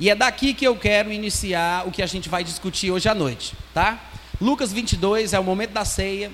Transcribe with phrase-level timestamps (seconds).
[0.00, 3.14] E é daqui que eu quero iniciar o que a gente vai discutir hoje à
[3.14, 3.98] noite, tá?
[4.40, 6.30] Lucas 22 é o momento da ceia.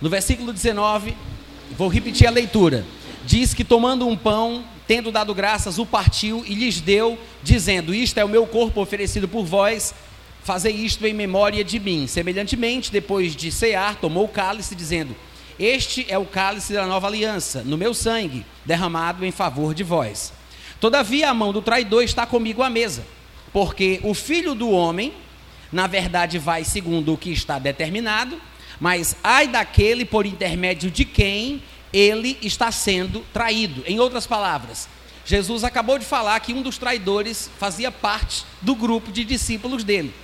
[0.00, 1.14] No versículo 19,
[1.76, 2.86] vou repetir a leitura.
[3.26, 8.18] Diz que tomando um pão, tendo dado graças, o partiu e lhes deu, dizendo: Isto
[8.18, 9.94] é o meu corpo oferecido por vós,
[10.42, 12.06] fazei isto em memória de mim.
[12.06, 15.14] Semelhantemente, depois de cear, tomou o cálice, dizendo:
[15.58, 20.32] Este é o cálice da nova aliança, no meu sangue, derramado em favor de vós.
[20.80, 23.04] Todavia, a mão do traidor está comigo à mesa,
[23.52, 25.12] porque o filho do homem,
[25.70, 28.40] na verdade, vai segundo o que está determinado,
[28.80, 31.62] mas ai daquele por intermédio de quem
[31.92, 33.84] ele está sendo traído.
[33.86, 34.88] Em outras palavras,
[35.26, 40.14] Jesus acabou de falar que um dos traidores fazia parte do grupo de discípulos dele.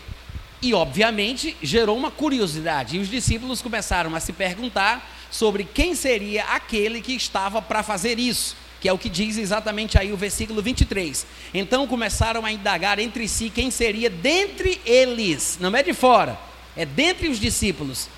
[0.63, 2.97] E, obviamente, gerou uma curiosidade.
[2.97, 8.19] E os discípulos começaram a se perguntar sobre quem seria aquele que estava para fazer
[8.19, 11.27] isso que é o que diz exatamente aí o versículo 23.
[11.55, 16.39] Então começaram a indagar entre si quem seria dentre eles, não é de fora,
[16.77, 18.09] é dentre os discípulos,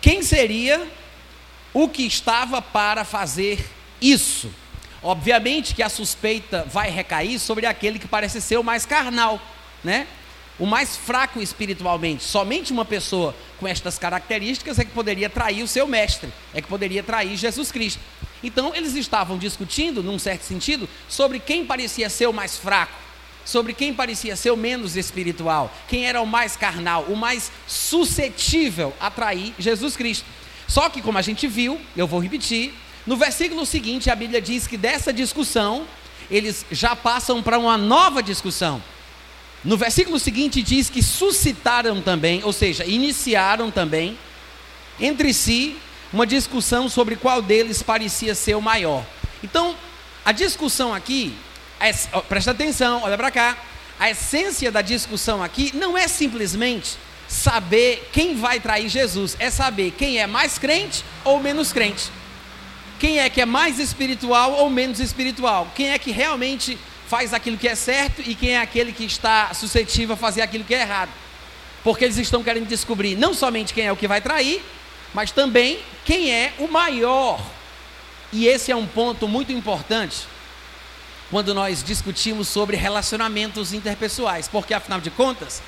[0.00, 0.86] quem seria
[1.72, 3.64] o que estava para fazer
[4.00, 4.50] isso.
[5.02, 9.40] Obviamente que a suspeita vai recair sobre aquele que parece ser o mais carnal,
[9.82, 10.06] né?
[10.58, 12.22] O mais fraco espiritualmente.
[12.22, 16.68] Somente uma pessoa com estas características é que poderia trair o seu mestre, é que
[16.68, 18.00] poderia trair Jesus Cristo.
[18.44, 22.92] Então, eles estavam discutindo, num certo sentido, sobre quem parecia ser o mais fraco,
[23.42, 28.92] sobre quem parecia ser o menos espiritual, quem era o mais carnal, o mais suscetível
[29.00, 30.26] a trair Jesus Cristo.
[30.68, 32.74] Só que, como a gente viu, eu vou repetir,
[33.06, 35.86] no versículo seguinte a Bíblia diz que dessa discussão,
[36.30, 38.82] eles já passam para uma nova discussão.
[39.64, 44.18] No versículo seguinte diz que suscitaram também, ou seja, iniciaram também
[45.00, 45.76] entre si
[46.14, 49.04] uma discussão sobre qual deles parecia ser o maior.
[49.42, 49.74] Então,
[50.24, 51.34] a discussão aqui,
[51.80, 51.92] é,
[52.28, 53.58] presta atenção, olha para cá.
[53.98, 59.90] A essência da discussão aqui não é simplesmente saber quem vai trair Jesus, é saber
[59.98, 62.12] quem é mais crente ou menos crente.
[63.00, 65.66] Quem é que é mais espiritual ou menos espiritual?
[65.74, 69.52] Quem é que realmente faz aquilo que é certo e quem é aquele que está
[69.52, 71.10] suscetível a fazer aquilo que é errado?
[71.82, 74.62] Porque eles estão querendo descobrir não somente quem é o que vai trair,
[75.14, 77.40] mas também quem é o maior.
[78.32, 80.26] E esse é um ponto muito importante
[81.30, 85.62] quando nós discutimos sobre relacionamentos interpessoais, porque afinal de contas,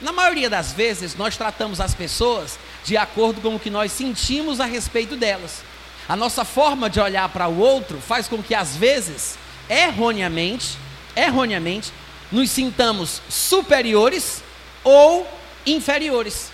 [0.00, 4.60] na maioria das vezes nós tratamos as pessoas de acordo com o que nós sentimos
[4.60, 5.62] a respeito delas.
[6.08, 10.76] A nossa forma de olhar para o outro faz com que às vezes, erroneamente,
[11.16, 11.92] erroneamente,
[12.30, 14.42] nos sintamos superiores
[14.82, 15.26] ou
[15.66, 16.49] inferiores.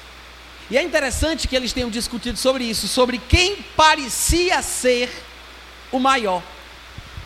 [0.70, 5.10] E é interessante que eles tenham discutido sobre isso, sobre quem parecia ser
[5.92, 6.42] o maior.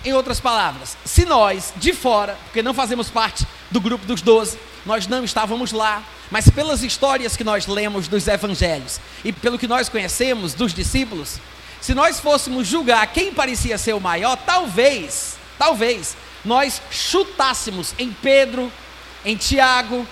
[0.04, 4.58] Em outras palavras, se nós, de fora, porque não fazemos parte do grupo dos doze,
[4.84, 9.66] nós não estávamos lá, mas pelas histórias que nós lemos dos evangelhos e pelo que
[9.66, 11.38] nós conhecemos dos discípulos,
[11.80, 18.70] se nós fôssemos julgar quem parecia ser o maior, talvez, talvez, nós chutássemos em Pedro,
[19.24, 20.06] em Tiago,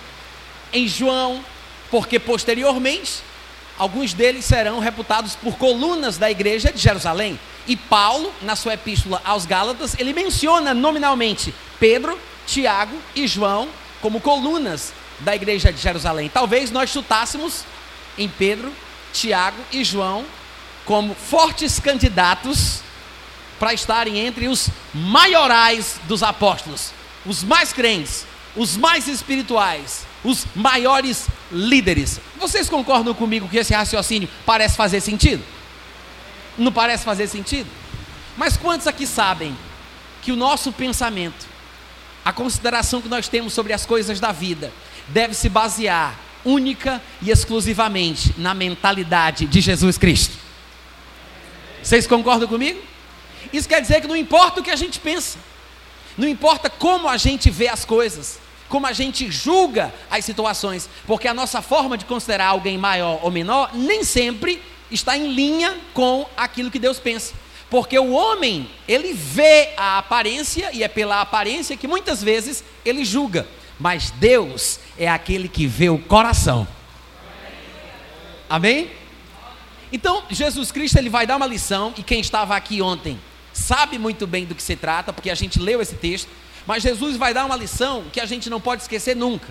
[0.72, 1.43] em João,
[1.91, 3.22] porque posteriormente
[3.78, 7.38] alguns deles serão reputados por colunas da igreja de Jerusalém.
[7.66, 13.69] E Paulo, na sua epístola aos Gálatas, ele menciona nominalmente Pedro, Tiago e João
[14.00, 16.31] como colunas da igreja de Jerusalém.
[16.32, 17.65] Talvez nós chutássemos
[18.16, 18.72] em Pedro,
[19.12, 20.25] Tiago e João
[20.84, 22.81] como fortes candidatos
[23.59, 26.93] para estarem entre os maiorais dos apóstolos,
[27.26, 28.25] os mais crentes,
[28.56, 32.21] os mais espirituais, os maiores líderes.
[32.37, 35.43] Vocês concordam comigo que esse raciocínio parece fazer sentido?
[36.56, 37.69] Não parece fazer sentido?
[38.37, 39.56] Mas quantos aqui sabem
[40.23, 41.47] que o nosso pensamento,
[42.25, 44.73] a consideração que nós temos sobre as coisas da vida,
[45.09, 50.37] deve se basear única e exclusivamente na mentalidade de Jesus Cristo?
[51.83, 52.81] Vocês concordam comigo?
[53.53, 55.39] Isso quer dizer que não importa o que a gente pensa,
[56.17, 61.26] não importa como a gente vê as coisas, como a gente julga as situações, porque
[61.26, 66.26] a nossa forma de considerar alguém maior ou menor nem sempre está em linha com
[66.37, 67.35] aquilo que Deus pensa.
[67.70, 73.05] Porque o homem, ele vê a aparência e é pela aparência que muitas vezes ele
[73.05, 73.47] julga,
[73.79, 76.67] mas Deus é aquele que vê o coração.
[78.49, 78.91] Amém?
[79.93, 83.19] Então, Jesus Cristo ele vai dar uma lição e quem estava aqui ontem
[83.53, 86.29] sabe muito bem do que se trata, porque a gente leu esse texto.
[86.69, 89.49] Mas Jesus vai dar uma lição que a gente não pode esquecer nunca.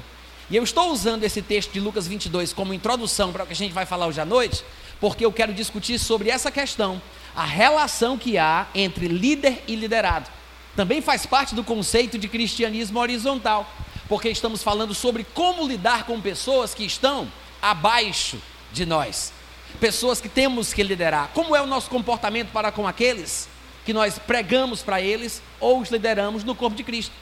[0.51, 3.55] E eu estou usando esse texto de Lucas 22 como introdução para o que a
[3.55, 4.63] gente vai falar hoje à noite,
[5.01, 7.01] porque eu quero discutir sobre essa questão,
[7.35, 10.29] a relação que há entre líder e liderado.
[10.75, 13.67] também faz parte do conceito de cristianismo horizontal,
[14.07, 17.27] porque estamos falando sobre como lidar com pessoas que estão
[17.59, 18.37] abaixo
[18.71, 19.33] de nós,
[19.79, 21.31] pessoas que temos que liderar.
[21.33, 23.49] Como é o nosso comportamento para com aqueles
[23.87, 27.13] que nós pregamos para eles ou os lideramos no corpo de Cristo?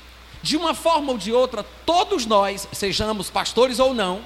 [0.41, 4.23] De uma forma ou de outra, todos nós, sejamos pastores ou não,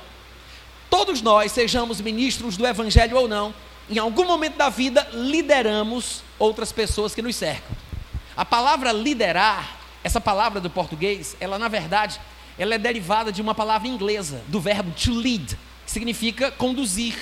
[0.89, 3.53] todos nós, sejamos ministros do Evangelho ou não,
[3.89, 7.75] em algum momento da vida lideramos outras pessoas que nos cercam.
[8.37, 12.21] A palavra liderar, essa palavra do português, ela na verdade,
[12.57, 17.17] ela é derivada de uma palavra inglesa, do verbo to lead, que significa conduzir,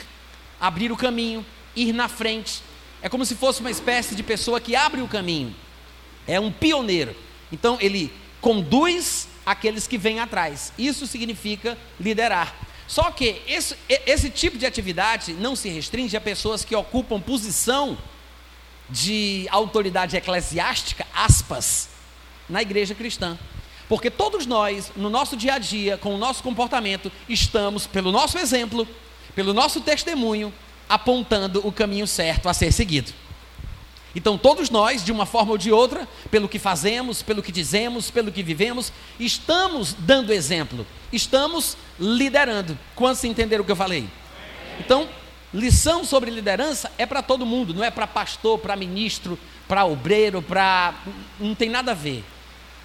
[0.61, 1.43] abrir o caminho,
[1.75, 2.61] ir na frente.
[3.01, 5.55] É como se fosse uma espécie de pessoa que abre o caminho.
[6.27, 7.15] É um pioneiro.
[7.51, 8.11] Então ele
[8.41, 10.73] conduz aqueles que vêm atrás.
[10.77, 12.55] Isso significa liderar.
[12.87, 17.97] Só que esse, esse tipo de atividade não se restringe a pessoas que ocupam posição
[18.89, 21.89] de autoridade eclesiástica, aspas,
[22.47, 23.37] na igreja cristã.
[23.89, 28.37] Porque todos nós, no nosso dia a dia, com o nosso comportamento, estamos, pelo nosso
[28.37, 28.87] exemplo,
[29.35, 30.53] pelo nosso testemunho,
[30.89, 33.13] apontando o caminho certo a ser seguido.
[34.15, 38.09] Então, todos nós, de uma forma ou de outra, pelo que fazemos, pelo que dizemos,
[38.09, 42.77] pelo que vivemos, estamos dando exemplo, estamos liderando.
[42.95, 44.09] Quantos entenderam o que eu falei?
[44.79, 45.07] Então,
[45.53, 49.37] lição sobre liderança é para todo mundo, não é para pastor, para ministro,
[49.67, 50.95] para obreiro, para.
[51.39, 52.23] Não tem nada a ver.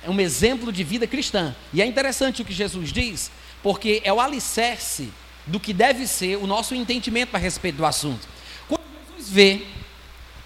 [0.04, 1.54] É um exemplo de vida cristã.
[1.72, 3.30] E é interessante o que Jesus diz,
[3.62, 5.10] porque é o alicerce
[5.46, 8.26] do que deve ser o nosso entendimento a respeito do assunto.
[8.68, 9.66] Quando Jesus vê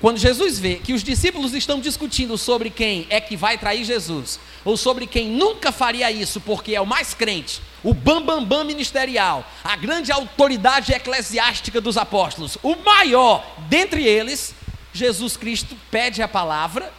[0.01, 4.39] quando Jesus vê que os discípulos estão discutindo sobre quem é que vai trair Jesus,
[4.63, 8.65] ou sobre quem nunca faria isso porque é o mais crente, o bambambam bam, bam
[8.65, 14.55] ministerial, a grande autoridade eclesiástica dos apóstolos, o maior dentre eles,
[14.93, 16.93] Jesus Cristo pede a palavra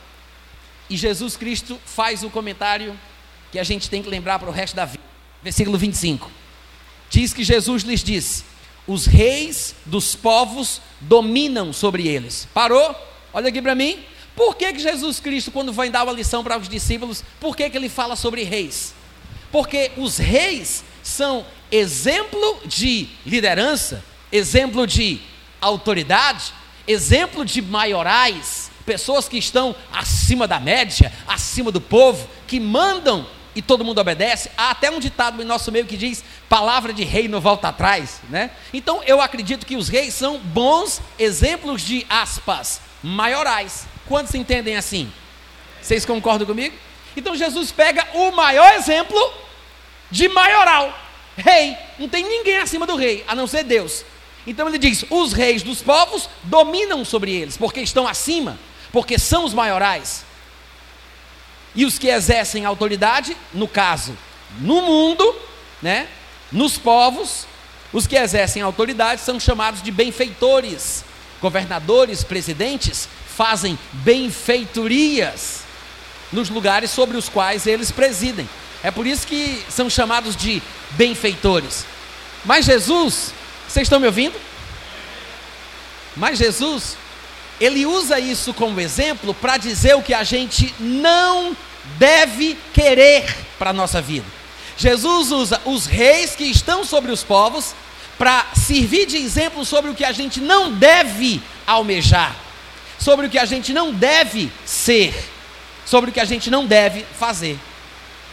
[0.89, 2.97] e Jesus Cristo faz o comentário
[3.51, 5.03] que a gente tem que lembrar para o resto da vida.
[5.43, 6.31] Versículo 25.
[7.09, 8.43] Diz que Jesus lhes disse:
[8.87, 12.47] os reis dos povos dominam sobre eles.
[12.53, 12.95] Parou?
[13.33, 13.99] Olha aqui para mim.
[14.35, 17.69] Por que, que Jesus Cristo, quando vai dar uma lição para os discípulos, por que,
[17.69, 18.93] que ele fala sobre reis?
[19.51, 25.19] Porque os reis são exemplo de liderança, exemplo de
[25.59, 26.53] autoridade,
[26.87, 33.25] exemplo de maiorais, pessoas que estão acima da média, acima do povo, que mandam
[33.57, 34.51] e todo mundo obedece.
[34.55, 38.21] Há até um ditado no nosso meio que diz: palavra de rei não volta atrás,
[38.29, 38.51] né?
[38.71, 43.87] Então eu acredito que os reis são bons exemplos de aspas maiorais.
[44.07, 45.11] Quantos entendem assim?
[45.81, 46.75] Vocês concordam comigo?
[47.15, 49.19] Então Jesus pega o maior exemplo
[50.11, 50.95] de maioral,
[51.35, 51.75] rei.
[51.97, 54.05] Não tem ninguém acima do rei, a não ser Deus.
[54.45, 58.59] Então ele diz: os reis dos povos dominam sobre eles, porque estão acima,
[58.91, 60.26] porque são os maiorais.
[61.77, 64.17] E os que exercem autoridade, no caso,
[64.59, 65.35] no mundo,
[65.79, 66.07] né,
[66.51, 67.45] nos povos,
[67.93, 71.05] os que exercem autoridade são chamados de benfeitores.
[71.39, 75.61] Governadores, presidentes fazem benfeitorias
[76.33, 78.49] nos lugares sobre os quais eles presidem.
[78.81, 80.63] É por isso que são chamados de
[80.93, 81.85] benfeitores.
[82.43, 83.31] Mas Jesus,
[83.67, 84.35] vocês estão me ouvindo?
[86.15, 86.97] Mas Jesus,
[87.61, 91.55] ele usa isso como exemplo para dizer o que a gente não
[91.97, 93.25] deve querer
[93.57, 94.25] para a nossa vida.
[94.77, 97.73] Jesus usa os reis que estão sobre os povos
[98.17, 102.35] para servir de exemplo sobre o que a gente não deve almejar,
[102.99, 105.13] sobre o que a gente não deve ser,
[105.85, 107.59] sobre o que a gente não deve fazer.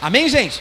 [0.00, 0.60] Amém, gente?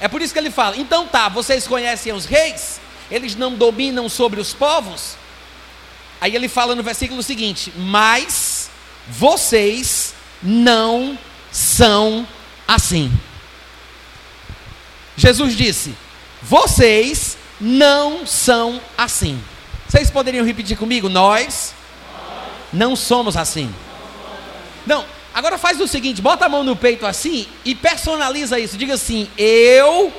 [0.00, 2.80] É por isso que ele fala: então tá, vocês conhecem os reis,
[3.10, 5.16] eles não dominam sobre os povos.
[6.20, 8.70] Aí ele fala no versículo seguinte: mas
[9.08, 11.18] vocês não
[11.50, 12.26] são
[12.66, 13.12] assim.
[15.16, 15.94] Jesus disse:
[16.42, 19.40] Vocês não são assim.
[19.88, 21.08] Vocês poderiam repetir comigo?
[21.08, 21.74] Nós
[22.72, 23.72] não somos assim.
[24.86, 25.04] Não,
[25.34, 28.78] agora faz o seguinte: bota a mão no peito assim e personaliza isso.
[28.78, 30.12] Diga assim: Eu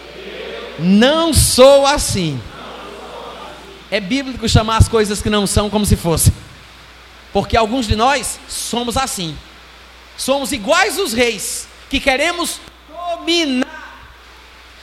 [0.80, 2.40] não sou assim.
[3.90, 6.34] É bíblico chamar as coisas que não são como se fossem.
[7.34, 9.38] Porque alguns de nós somos assim.
[10.22, 14.06] Somos iguais os reis, que queremos dominar.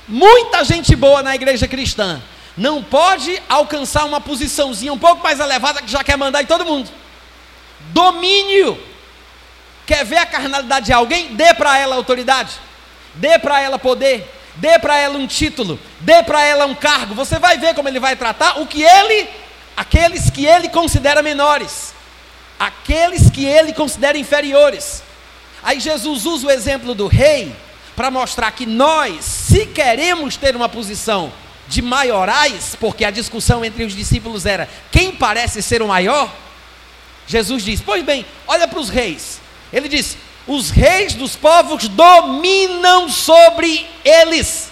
[0.09, 2.21] Muita gente boa na igreja cristã
[2.57, 6.65] não pode alcançar uma posiçãozinha um pouco mais elevada que já quer mandar em todo
[6.65, 6.91] mundo.
[7.91, 8.83] Domínio.
[9.87, 11.37] Quer ver a carnalidade de alguém?
[11.37, 12.55] Dê para ela autoridade.
[13.15, 14.29] Dê para ela poder.
[14.57, 15.79] Dê para ela um título.
[16.01, 17.15] Dê para ela um cargo.
[17.15, 19.31] Você vai ver como ele vai tratar o que ele,
[19.77, 21.95] aqueles que ele considera menores,
[22.59, 25.07] aqueles que ele considera inferiores.
[25.63, 27.55] Aí Jesus usa o exemplo do rei
[27.97, 31.33] para mostrar que nós, se queremos ter uma posição
[31.67, 36.33] de maiorais, porque a discussão entre os discípulos era quem parece ser o maior,
[37.27, 39.41] Jesus diz: Pois bem, olha para os reis.
[39.73, 44.71] Ele diz: Os reis dos povos dominam sobre eles.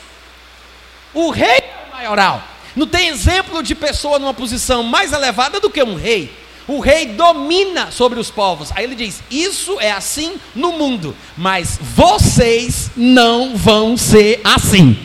[1.13, 2.43] O rei é o maioral.
[2.75, 6.46] Não tem exemplo de pessoa numa posição mais elevada do que um rei.
[6.69, 8.73] O rei domina sobre os povos.
[8.75, 14.99] Aí ele diz: Isso é assim no mundo, mas vocês não vão ser assim.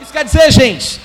[0.00, 1.00] Isso quer dizer, gente,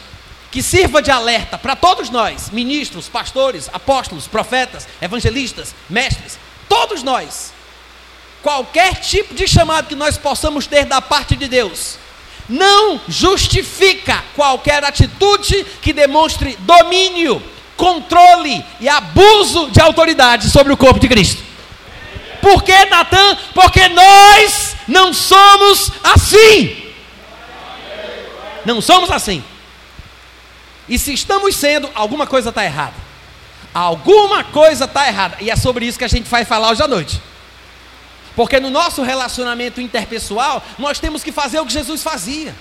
[0.52, 7.54] que sirva de alerta para todos nós, ministros, pastores, apóstolos, profetas, evangelistas, mestres, todos nós.
[8.42, 11.98] Qualquer tipo de chamado que nós possamos ter da parte de Deus,
[12.48, 17.42] não justifica qualquer atitude que demonstre domínio,
[17.80, 21.42] controle e abuso de autoridade sobre o corpo de Cristo.
[22.42, 23.38] Por que, Natan?
[23.54, 26.76] Porque nós não somos assim.
[28.66, 29.42] Não somos assim.
[30.90, 32.96] E se estamos sendo, alguma coisa está errada.
[33.74, 35.38] Alguma coisa está errada.
[35.40, 37.22] E é sobre isso que a gente vai falar hoje à noite.
[38.36, 42.54] Porque no nosso relacionamento interpessoal, nós temos que fazer o que Jesus fazia.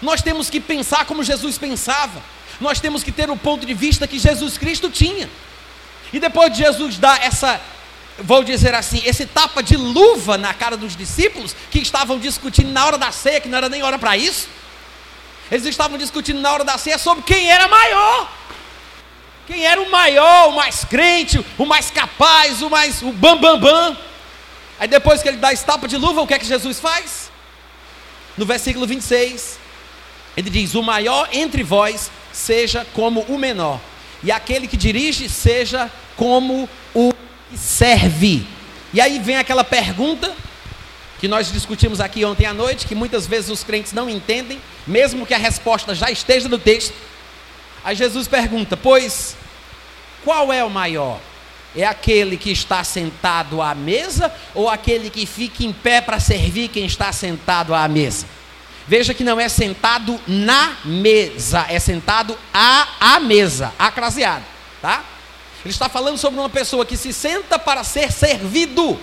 [0.00, 2.35] Nós temos que pensar como Jesus pensava.
[2.60, 5.28] Nós temos que ter o ponto de vista que Jesus Cristo tinha.
[6.12, 7.60] E depois de Jesus dar essa,
[8.18, 12.86] vou dizer assim, esse tapa de luva na cara dos discípulos que estavam discutindo na
[12.86, 14.48] hora da ceia, que não era nem hora para isso.
[15.50, 18.32] Eles estavam discutindo na hora da ceia sobre quem era maior.
[19.46, 23.60] Quem era o maior, o mais crente, o mais capaz, o mais o bam bam
[23.60, 23.96] bam.
[24.78, 27.30] Aí depois que ele dá estapa de luva, o que é que Jesus faz?
[28.36, 29.58] No versículo 26,
[30.36, 33.80] ele diz: "O maior entre vós seja como o menor,
[34.22, 38.46] e aquele que dirige seja como o que serve."
[38.92, 40.34] E aí vem aquela pergunta
[41.18, 45.26] que nós discutimos aqui ontem à noite, que muitas vezes os crentes não entendem, mesmo
[45.26, 46.94] que a resposta já esteja no texto.
[47.84, 49.36] Aí Jesus pergunta: Pois,
[50.24, 51.20] qual é o maior?
[51.74, 56.68] É aquele que está sentado à mesa ou aquele que fica em pé para servir
[56.68, 58.26] quem está sentado à mesa?
[58.88, 64.44] Veja que não é sentado na mesa, é sentado à, à mesa, acraseado,
[64.80, 65.04] tá?
[65.64, 68.98] Ele está falando sobre uma pessoa que se senta para ser servido.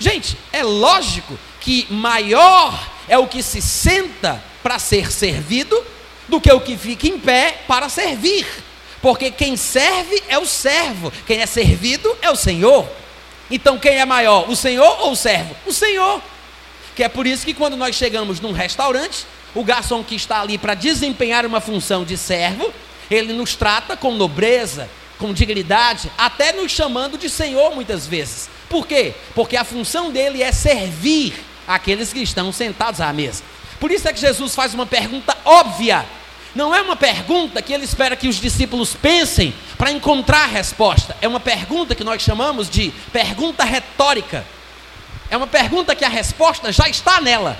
[0.00, 5.80] Gente, é lógico que maior é o que se senta para ser servido
[6.26, 8.44] do que o que fica em pé para servir.
[9.00, 12.88] Porque quem serve é o servo, quem é servido é o Senhor.
[13.48, 15.54] Então quem é maior, o Senhor ou o servo?
[15.64, 16.20] O Senhor.
[16.96, 20.56] Que é por isso que quando nós chegamos num restaurante, o garçom que está ali
[20.56, 22.72] para desempenhar uma função de servo,
[23.10, 24.88] ele nos trata com nobreza,
[25.18, 28.48] com dignidade, até nos chamando de Senhor muitas vezes.
[28.70, 29.14] Por quê?
[29.34, 31.34] Porque a função dele é servir
[31.68, 33.42] aqueles que estão sentados à mesa.
[33.78, 36.06] Por isso é que Jesus faz uma pergunta óbvia.
[36.54, 41.14] Não é uma pergunta que ele espera que os discípulos pensem para encontrar a resposta.
[41.20, 44.46] É uma pergunta que nós chamamos de pergunta retórica.
[45.30, 47.56] É uma pergunta que a resposta já está nela.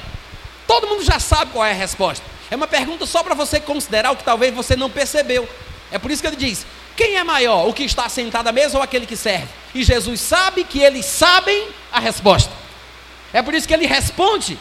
[0.66, 2.25] Todo mundo já sabe qual é a resposta.
[2.50, 5.49] É uma pergunta só para você considerar o que talvez você não percebeu.
[5.90, 8.76] É por isso que ele diz: quem é maior, o que está sentado à mesa
[8.76, 9.49] ou aquele que serve?
[9.75, 12.52] E Jesus sabe que eles sabem a resposta.
[13.32, 14.58] É por isso que ele responde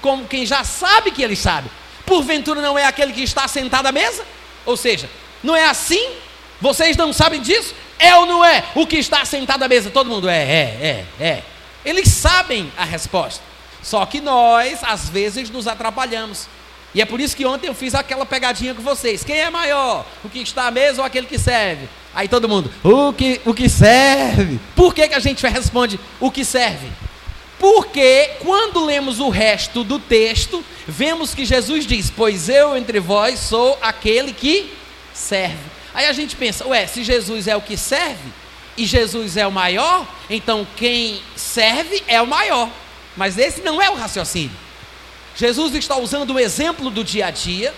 [0.00, 1.70] como quem já sabe que ele sabe.
[2.06, 4.24] Porventura não é aquele que está sentado à mesa?
[4.64, 5.10] Ou seja,
[5.42, 6.12] não é assim?
[6.60, 7.74] Vocês não sabem disso?
[7.98, 8.64] É ou não é?
[8.74, 9.90] O que está sentado à mesa?
[9.90, 11.42] Todo mundo é, é, é, é.
[11.88, 13.42] Eles sabem a resposta.
[13.82, 16.46] Só que nós, às vezes, nos atrapalhamos.
[16.94, 19.24] E é por isso que ontem eu fiz aquela pegadinha com vocês.
[19.24, 20.04] Quem é maior?
[20.22, 21.88] O que está à mesa ou aquele que serve?
[22.14, 24.60] Aí todo mundo, o que, o que serve?
[24.76, 26.88] Por que, que a gente responde o que serve?
[27.58, 33.38] Porque quando lemos o resto do texto, vemos que Jesus diz: Pois eu entre vós
[33.38, 34.70] sou aquele que
[35.14, 35.56] serve.
[35.94, 38.30] Aí a gente pensa: Ué, se Jesus é o que serve
[38.78, 42.70] e Jesus é o maior, então quem serve é o maior.
[43.16, 44.56] Mas esse não é o raciocínio.
[45.36, 47.74] Jesus está usando o exemplo do dia a dia,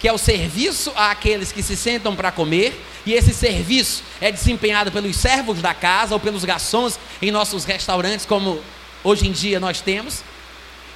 [0.00, 4.90] que é o serviço àqueles que se sentam para comer, e esse serviço é desempenhado
[4.90, 8.62] pelos servos da casa ou pelos garçons em nossos restaurantes, como
[9.04, 10.22] hoje em dia nós temos.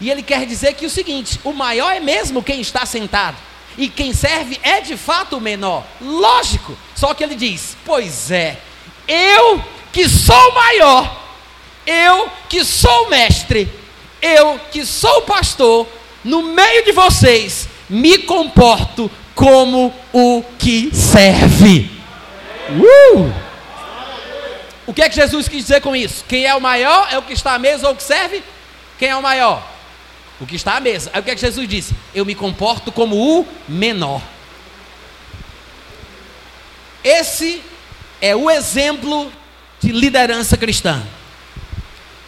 [0.01, 3.37] E ele quer dizer que o seguinte: o maior é mesmo quem está sentado,
[3.77, 5.87] e quem serve é de fato o menor.
[6.01, 8.59] Lógico, só que ele diz: Pois é,
[9.09, 11.23] eu que sou maior,
[11.87, 13.69] eu que sou mestre,
[14.21, 15.87] eu que sou pastor,
[16.25, 21.91] no meio de vocês, me comporto como o que serve.
[22.71, 23.33] Uh!
[24.87, 26.25] O que é que Jesus quis dizer com isso?
[26.29, 28.43] Quem é o maior é o que está à mesa ou o que serve?
[28.99, 29.67] Quem é o maior?
[30.41, 31.11] O que está à mesa.
[31.13, 31.95] Aí o que é que Jesus disse?
[32.15, 34.21] Eu me comporto como o menor.
[37.03, 37.63] Esse
[38.23, 39.33] é o exemplo
[39.81, 41.03] de liderança cristã.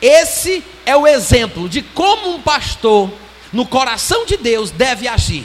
[0.02, 3.10] Esse é o exemplo de como um pastor
[3.52, 5.44] no coração de Deus deve agir.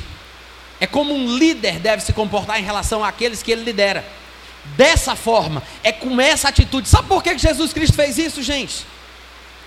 [0.79, 4.03] É como um líder deve se comportar em relação àqueles que ele lidera.
[4.75, 6.89] Dessa forma, é com essa atitude.
[6.89, 8.86] Sabe por que Jesus Cristo fez isso, gente?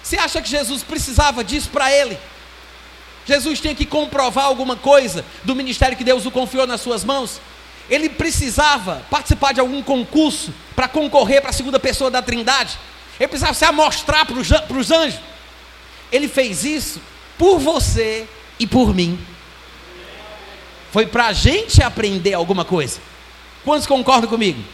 [0.03, 2.19] Você acha que Jesus precisava disso para ele?
[3.25, 7.41] Jesus tinha que comprovar alguma coisa do ministério que Deus o confiou nas suas mãos?
[7.93, 12.79] Ele precisava participar de algum concurso para concorrer para a segunda pessoa da Trindade?
[13.21, 14.39] Ele precisava se amostrar para
[14.79, 15.21] os anjos?
[16.11, 17.03] Ele fez isso
[17.37, 18.27] por você
[18.59, 19.23] e por mim.
[20.91, 22.99] Foi para a gente aprender alguma coisa.
[23.63, 24.65] Quantos concordam comigo?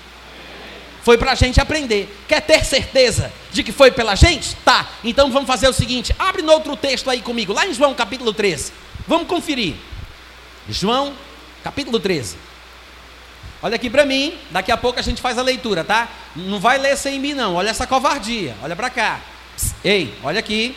[1.02, 2.16] Foi para a gente aprender.
[2.28, 4.54] Quer ter certeza de que foi pela gente?
[4.64, 4.88] Tá.
[5.02, 8.32] Então vamos fazer o seguinte: abre no outro texto aí comigo, lá em João capítulo
[8.32, 8.72] 13.
[9.08, 9.74] Vamos conferir.
[10.68, 11.14] João
[11.64, 12.46] capítulo 13.
[13.60, 16.08] Olha aqui para mim, daqui a pouco a gente faz a leitura, tá?
[16.36, 17.54] Não vai ler sem mim, não.
[17.54, 18.54] Olha essa covardia.
[18.62, 19.20] Olha para cá.
[19.82, 20.76] Ei, olha aqui.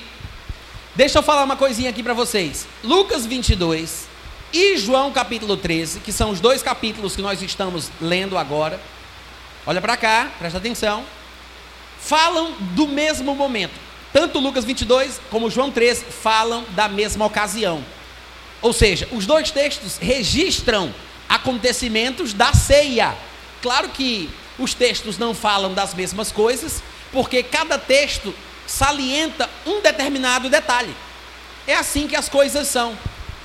[0.95, 2.67] Deixa eu falar uma coisinha aqui para vocês.
[2.83, 4.07] Lucas 22
[4.51, 8.79] e João capítulo 13, que são os dois capítulos que nós estamos lendo agora.
[9.65, 11.05] Olha para cá, presta atenção.
[11.99, 13.79] Falam do mesmo momento.
[14.11, 17.83] Tanto Lucas 22 como João 13 falam da mesma ocasião.
[18.61, 20.93] Ou seja, os dois textos registram
[21.31, 23.15] acontecimentos da ceia.
[23.61, 28.35] Claro que os textos não falam das mesmas coisas, porque cada texto
[28.67, 30.93] salienta um determinado detalhe.
[31.65, 32.97] É assim que as coisas são.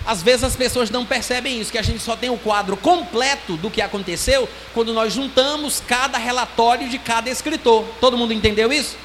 [0.04, 3.56] Às vezes as pessoas não percebem isso, que a gente só tem o quadro completo
[3.56, 7.84] do que aconteceu quando nós juntamos cada relatório de cada escritor.
[8.00, 8.96] Todo mundo entendeu isso?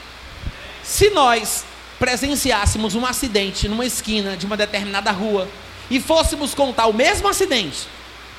[0.83, 1.65] Se nós
[1.99, 5.47] presenciássemos um acidente numa esquina de uma determinada rua
[5.89, 7.87] e fôssemos contar o mesmo acidente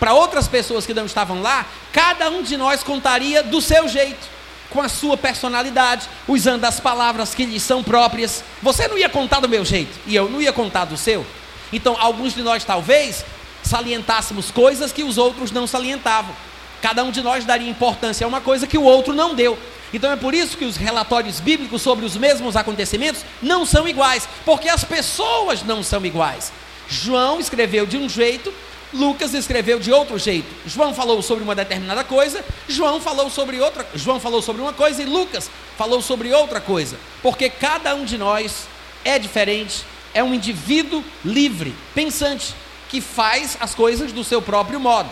[0.02, 4.26] para outras pessoas que não estavam lá, cada um de nós contaria do seu jeito,
[4.68, 8.42] com a sua personalidade, usando as palavras que lhe são próprias.
[8.61, 11.24] Você não ia contar do meu jeito e eu não ia contar do seu.
[11.72, 13.24] Então, alguns de nós talvez
[13.62, 16.35] salientássemos coisas que os outros não salientavam.
[16.81, 19.57] Cada um de nós daria importância a uma coisa que o outro não deu.
[19.94, 24.29] Então é por isso que os relatórios bíblicos sobre os mesmos acontecimentos não são iguais,
[24.44, 26.53] porque as pessoas não são iguais.
[26.88, 28.53] João escreveu de um jeito,
[28.92, 30.48] Lucas escreveu de outro jeito.
[30.66, 35.02] João falou sobre uma determinada coisa, João falou sobre outra, João falou sobre uma coisa
[35.02, 38.66] e Lucas falou sobre outra coisa, porque cada um de nós
[39.05, 42.55] é diferente, é um indivíduo livre, pensante,
[42.88, 45.09] que faz as coisas do seu próprio modo.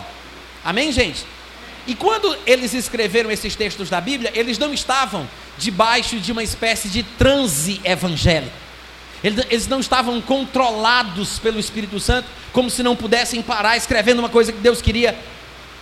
[0.63, 1.25] Amém, gente?
[1.87, 6.87] E quando eles escreveram esses textos da Bíblia, eles não estavam debaixo de uma espécie
[6.89, 8.55] de transe evangélico.
[9.23, 14.51] Eles não estavam controlados pelo Espírito Santo, como se não pudessem parar escrevendo uma coisa
[14.51, 15.17] que Deus queria,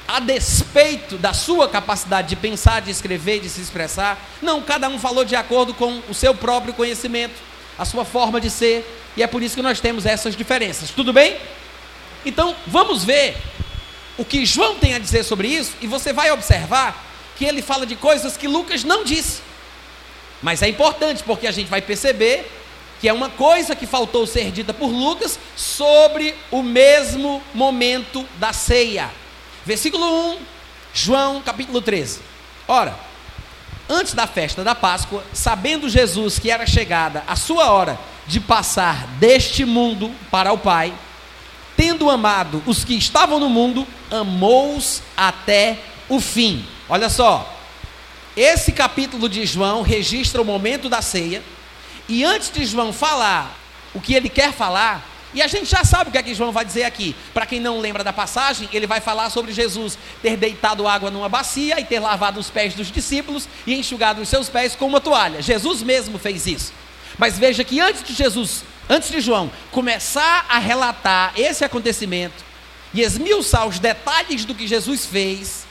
[0.08, 4.20] a despeito da sua capacidade de pensar, de escrever, de se expressar.
[4.42, 7.36] Não, cada um falou de acordo com o seu próprio conhecimento,
[7.78, 10.90] a sua forma de ser, e é por isso que nós temos essas diferenças.
[10.90, 11.38] Tudo bem?
[12.26, 13.38] Então, vamos ver
[14.18, 17.06] o que João tem a dizer sobre isso, e você vai observar
[17.38, 19.42] que ele fala de coisas que Lucas não disse.
[20.42, 22.52] Mas é importante, porque a gente vai perceber
[23.00, 28.52] que é uma coisa que faltou ser dita por Lucas sobre o mesmo momento da
[28.52, 29.10] ceia.
[29.66, 30.38] Versículo 1,
[30.94, 32.20] João capítulo 13.
[32.68, 32.98] Ora,
[33.88, 39.08] antes da festa da Páscoa, sabendo Jesus que era chegada a sua hora de passar
[39.20, 40.94] deste mundo para o Pai,
[41.76, 46.66] tendo amado os que estavam no mundo, amou-os até o fim.
[46.90, 47.58] Olha só,
[48.36, 51.42] esse capítulo de João registra o momento da ceia,
[52.10, 53.56] e antes de João falar
[53.94, 56.52] o que ele quer falar, e a gente já sabe o que é que João
[56.52, 57.16] vai dizer aqui.
[57.34, 61.30] Para quem não lembra da passagem, ele vai falar sobre Jesus ter deitado água numa
[61.30, 65.00] bacia e ter lavado os pés dos discípulos e enxugado os seus pés com uma
[65.00, 65.42] toalha.
[65.42, 66.74] Jesus mesmo fez isso.
[67.18, 72.44] Mas veja que antes de Jesus, antes de João começar a relatar esse acontecimento
[72.92, 75.68] e esmiuçar os detalhes do que Jesus fez,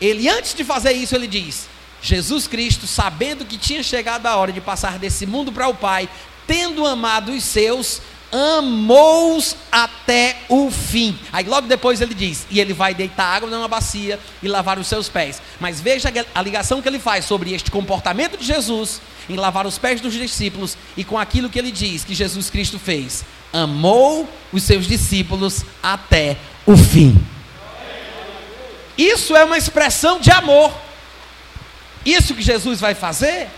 [0.00, 1.66] ele antes de fazer isso, ele diz:
[2.04, 6.06] Jesus Cristo, sabendo que tinha chegado a hora de passar desse mundo para o Pai,
[6.46, 11.18] tendo amado os seus, amou-os até o fim.
[11.32, 14.86] Aí logo depois ele diz: e ele vai deitar água numa bacia e lavar os
[14.86, 15.40] seus pés.
[15.58, 19.78] Mas veja a ligação que ele faz sobre este comportamento de Jesus em lavar os
[19.78, 23.24] pés dos discípulos e com aquilo que ele diz que Jesus Cristo fez.
[23.50, 26.36] Amou os seus discípulos até
[26.66, 27.16] o fim.
[28.98, 30.70] Isso é uma expressão de amor.
[32.04, 33.48] Isso que Jesus vai fazer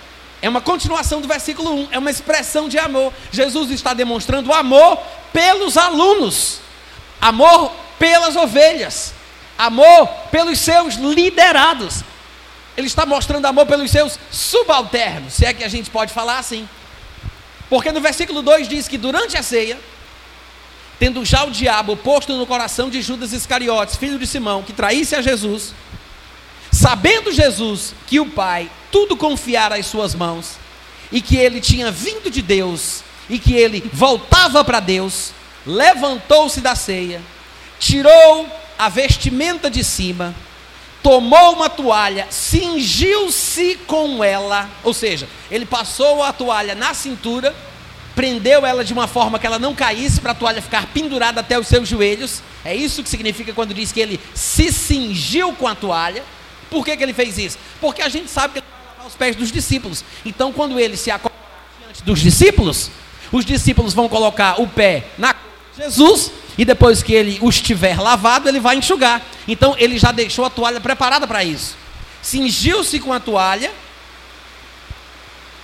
[0.43, 3.13] É uma continuação do versículo 1, é uma expressão de amor.
[3.33, 4.99] Jesus está demonstrando amor
[5.33, 6.61] pelos alunos,
[7.21, 9.15] amor pelas ovelhas,
[9.57, 12.03] amor pelos seus liderados.
[12.77, 16.69] Ele está mostrando amor pelos seus subalternos, se é que a gente pode falar assim.
[17.71, 19.79] Porque no versículo 2 diz que durante a ceia,
[20.99, 25.17] tendo já o diabo posto no coração de Judas Iscariotes, filho de Simão, que traísse
[25.17, 25.75] a Jesus,
[26.87, 30.53] sabendo Jesus que o Pai tudo confiara às suas mãos,
[31.11, 35.33] e que ele tinha vindo de Deus, e que ele voltava para Deus,
[35.67, 37.21] levantou-se da ceia,
[37.81, 40.33] tirou a vestimenta de cima,
[41.03, 47.53] tomou uma toalha, cingiu-se com ela, ou seja, ele passou a toalha na cintura,
[48.15, 51.59] prendeu ela de uma forma que ela não caísse, para a toalha ficar pendurada até
[51.59, 52.43] os seus joelhos.
[52.65, 56.23] É isso que significa quando diz que ele se cingiu com a toalha.
[56.71, 57.59] Por que, que ele fez isso?
[57.81, 60.05] Porque a gente sabe que ele vai lavar os pés dos discípulos.
[60.25, 61.37] Então, quando ele se acoloca
[61.81, 62.91] diante dos discípulos,
[63.33, 65.35] os discípulos vão colocar o pé na
[65.77, 69.23] Jesus e depois que ele os tiver lavado, ele vai enxugar.
[69.47, 71.77] Então ele já deixou a toalha preparada para isso.
[72.23, 73.71] Cingiu-se com a toalha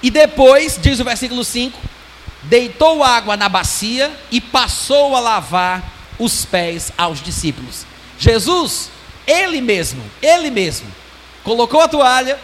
[0.03, 1.79] e depois, diz o versículo 5,
[2.43, 5.83] deitou água na bacia e passou a lavar
[6.19, 7.87] os pés aos discípulos.
[8.19, 8.91] Jesus,
[9.27, 10.87] ele mesmo, ele mesmo,
[11.45, 12.39] colocou a toalha,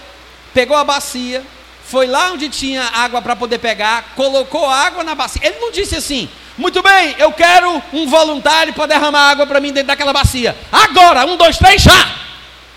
[0.54, 1.44] pegou a bacia,
[1.84, 5.40] foi lá onde tinha água para poder pegar, colocou água na bacia.
[5.44, 9.72] Ele não disse assim: muito bem, eu quero um voluntário para derramar água para mim
[9.72, 10.56] dentro daquela bacia.
[10.72, 12.16] Agora, um, dois, três, já!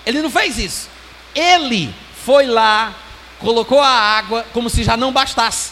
[0.05, 0.89] Ele não fez isso.
[1.33, 2.93] Ele foi lá,
[3.39, 5.71] colocou a água como se já não bastasse.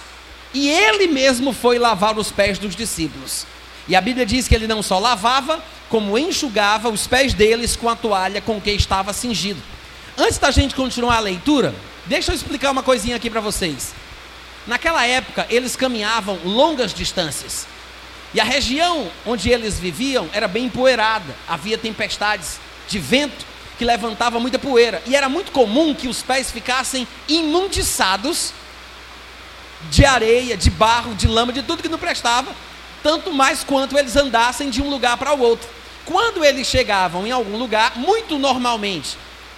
[0.54, 3.46] E ele mesmo foi lavar os pés dos discípulos.
[3.88, 7.90] E a Bíblia diz que ele não só lavava, como enxugava os pés deles com
[7.90, 9.62] a toalha com que estava cingido.
[10.18, 11.74] Antes da gente continuar a leitura,
[12.06, 13.94] deixa eu explicar uma coisinha aqui para vocês.
[14.68, 17.66] Naquela época, eles caminhavam longas distâncias.
[18.34, 23.46] E a região onde eles viviam era bem empoeirada, havia tempestades de vento
[23.78, 28.54] que levantava muita poeira, e era muito comum que os pés ficassem imundiçados
[29.90, 32.54] de areia, de barro, de lama, de tudo que não prestava,
[33.02, 35.79] tanto mais quanto eles andassem de um lugar para o outro.
[36.10, 39.16] Quando eles chegavam em algum lugar, muito normalmente,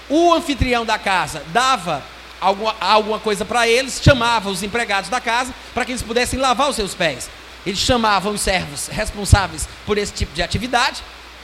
[0.10, 2.04] o anfitrião da casa dava
[2.42, 6.70] alguma, alguma coisa para eles, chamava os empregados da casa para que eles pudessem lavar
[6.70, 7.30] os seus pés.
[7.66, 11.02] Eles chamavam os servos responsáveis por esse tipo de atividade.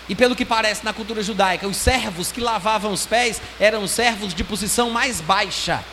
[0.09, 3.91] E pelo que parece na cultura judaica, os servos que lavavam os pés eram os
[3.91, 5.85] servos de posição mais baixa,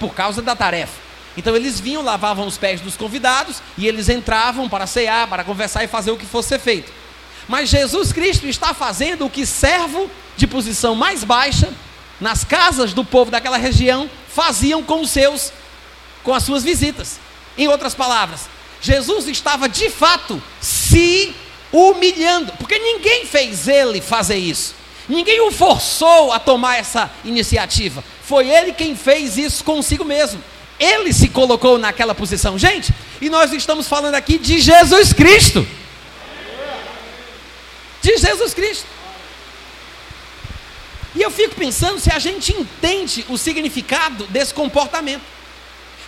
[0.00, 0.98] por causa da tarefa.
[1.36, 5.84] Então eles vinham, lavavam os pés dos convidados e eles entravam para cear, para conversar
[5.84, 7.01] e fazer o que fosse feito.
[7.48, 11.72] Mas Jesus Cristo está fazendo o que servo de posição mais baixa,
[12.20, 15.52] nas casas do povo daquela região, faziam com os seus,
[16.22, 17.18] com as suas visitas.
[17.58, 18.48] Em outras palavras,
[18.80, 21.34] Jesus estava de fato se
[21.72, 24.74] humilhando, porque ninguém fez ele fazer isso.
[25.08, 28.04] Ninguém o forçou a tomar essa iniciativa.
[28.22, 30.42] Foi ele quem fez isso consigo mesmo.
[30.78, 32.58] Ele se colocou naquela posição.
[32.58, 35.66] Gente, e nós estamos falando aqui de Jesus Cristo.
[38.02, 38.86] De Jesus Cristo.
[41.14, 45.22] E eu fico pensando se a gente entende o significado desse comportamento.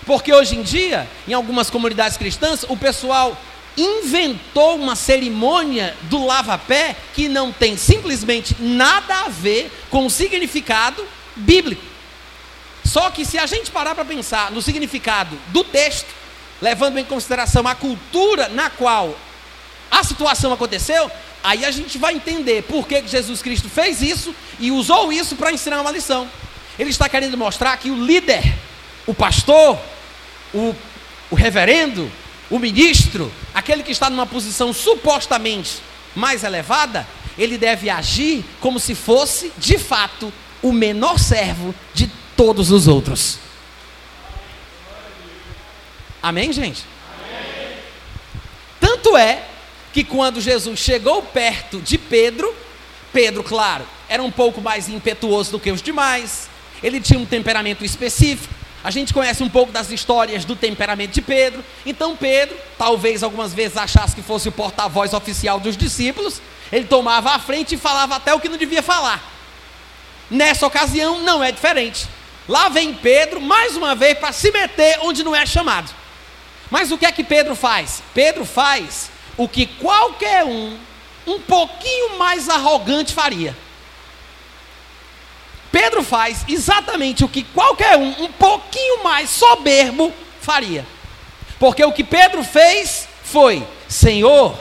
[0.06, 3.38] Porque hoje em dia, em algumas comunidades cristãs, o pessoal
[3.76, 11.04] inventou uma cerimônia do lava-pé que não tem simplesmente nada a ver com o significado
[11.36, 11.82] bíblico.
[12.84, 16.08] Só que se a gente parar para pensar no significado do texto,
[16.62, 19.18] levando em consideração a cultura na qual
[19.90, 21.10] a situação aconteceu,
[21.44, 25.52] aí a gente vai entender por que Jesus Cristo fez isso e usou isso para
[25.52, 26.26] ensinar uma lição.
[26.78, 28.42] Ele está querendo mostrar que o líder,
[29.06, 29.78] o pastor,
[30.54, 30.74] o,
[31.30, 32.10] o reverendo,
[32.50, 35.82] o ministro, aquele que está numa posição supostamente
[36.16, 42.70] mais elevada, ele deve agir como se fosse, de fato, o menor servo de todos
[42.70, 43.38] os outros.
[46.22, 46.84] Amém, gente?
[47.18, 47.76] Amém.
[48.80, 49.42] Tanto é
[49.94, 52.52] que quando Jesus chegou perto de Pedro,
[53.12, 56.50] Pedro, claro, era um pouco mais impetuoso do que os demais,
[56.82, 58.52] ele tinha um temperamento específico,
[58.82, 61.64] a gente conhece um pouco das histórias do temperamento de Pedro.
[61.86, 67.30] Então, Pedro, talvez algumas vezes achasse que fosse o porta-voz oficial dos discípulos, ele tomava
[67.30, 69.22] a frente e falava até o que não devia falar.
[70.28, 72.08] Nessa ocasião, não é diferente.
[72.48, 75.88] Lá vem Pedro, mais uma vez, para se meter onde não é chamado.
[76.68, 78.02] Mas o que é que Pedro faz?
[78.12, 80.76] Pedro faz o que qualquer um,
[81.26, 83.56] um pouquinho mais arrogante, faria.
[85.72, 90.86] Pedro faz exatamente o que qualquer um, um pouquinho mais soberbo, faria.
[91.58, 94.56] Porque o que Pedro fez foi: Senhor,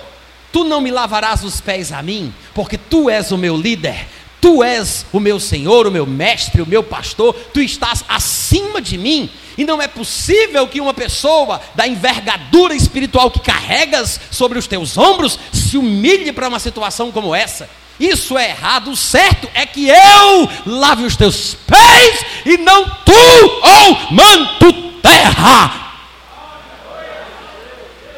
[0.52, 4.08] tu não me lavarás os pés a mim, porque tu és o meu líder,
[4.44, 8.98] tu és o meu Senhor, o meu mestre, o meu pastor, tu estás acima de
[8.98, 9.30] mim.
[9.58, 14.98] E não é possível que uma pessoa da envergadura espiritual que carregas sobre os teus
[14.98, 17.70] ombros se humilhe para uma situação como essa.
[17.98, 18.92] Isso é errado.
[18.92, 26.02] O certo é que eu lave os teus pés e não tu, ou manto terra,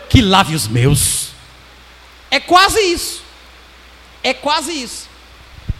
[0.09, 1.33] que lave os meus.
[2.31, 3.21] É quase isso.
[4.23, 5.04] É quase isso.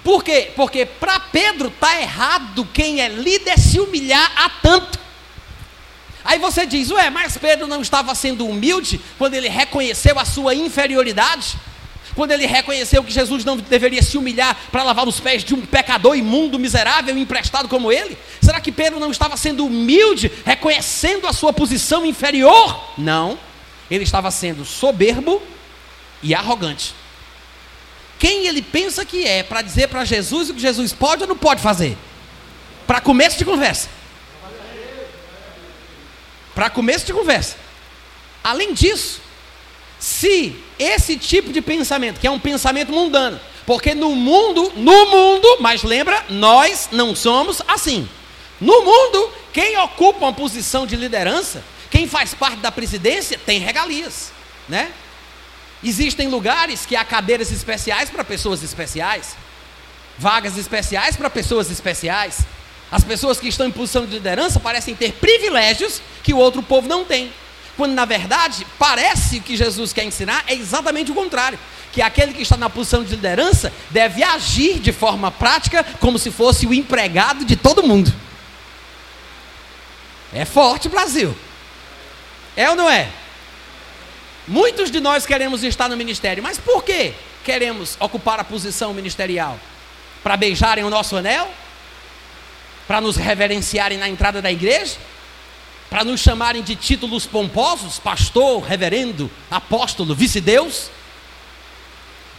[0.06, 0.52] Por quê?
[0.56, 5.00] Porque para Pedro está errado quem é líder se humilhar a tanto.
[6.24, 10.54] Aí você diz, ué, mas Pedro não estava sendo humilde quando ele reconheceu a sua
[10.54, 11.58] inferioridade?
[12.14, 15.66] Quando ele reconheceu que Jesus não deveria se humilhar para lavar os pés de um
[15.66, 18.16] pecador imundo, miserável, emprestado como ele?
[18.40, 22.94] Será que Pedro não estava sendo humilde, reconhecendo a sua posição inferior?
[22.96, 23.40] Não.
[23.90, 25.42] Ele estava sendo soberbo
[26.22, 26.94] e arrogante.
[28.18, 31.38] Quem ele pensa que é para dizer para Jesus o que Jesus pode ou não
[31.38, 31.98] pode fazer?
[32.88, 33.90] Para começo de conversa.
[36.54, 37.58] Para começo de conversa.
[38.44, 39.20] Além disso,
[40.00, 45.58] se esse tipo de pensamento, que é um pensamento mundano, porque no mundo, no mundo,
[45.60, 48.08] mas lembra, nós não somos assim.
[48.62, 54.32] No mundo, quem ocupa uma posição de liderança, quem faz parte da presidência, tem regalias,
[54.70, 54.92] né?
[55.84, 59.36] Existem lugares que há cadeiras especiais para pessoas especiais,
[60.18, 62.40] vagas especiais para pessoas especiais.
[62.92, 66.88] As pessoas que estão em posição de liderança parecem ter privilégios que o outro povo
[66.88, 67.32] não tem.
[67.76, 71.60] Quando na verdade parece que Jesus quer ensinar é exatamente o contrário.
[71.92, 76.32] Que aquele que está na posição de liderança deve agir de forma prática como se
[76.32, 78.14] fosse o empregado de todo mundo.
[80.34, 81.36] É forte, Brasil.
[82.56, 83.10] É ou não é?
[84.48, 89.60] Muitos de nós queremos estar no ministério, mas por que queremos ocupar a posição ministerial?
[90.24, 91.50] Para beijarem o nosso anel?
[92.88, 94.98] Para nos reverenciarem na entrada da igreja?
[95.90, 100.90] para nos chamarem de títulos pomposos, pastor, reverendo, apóstolo, vice-deus?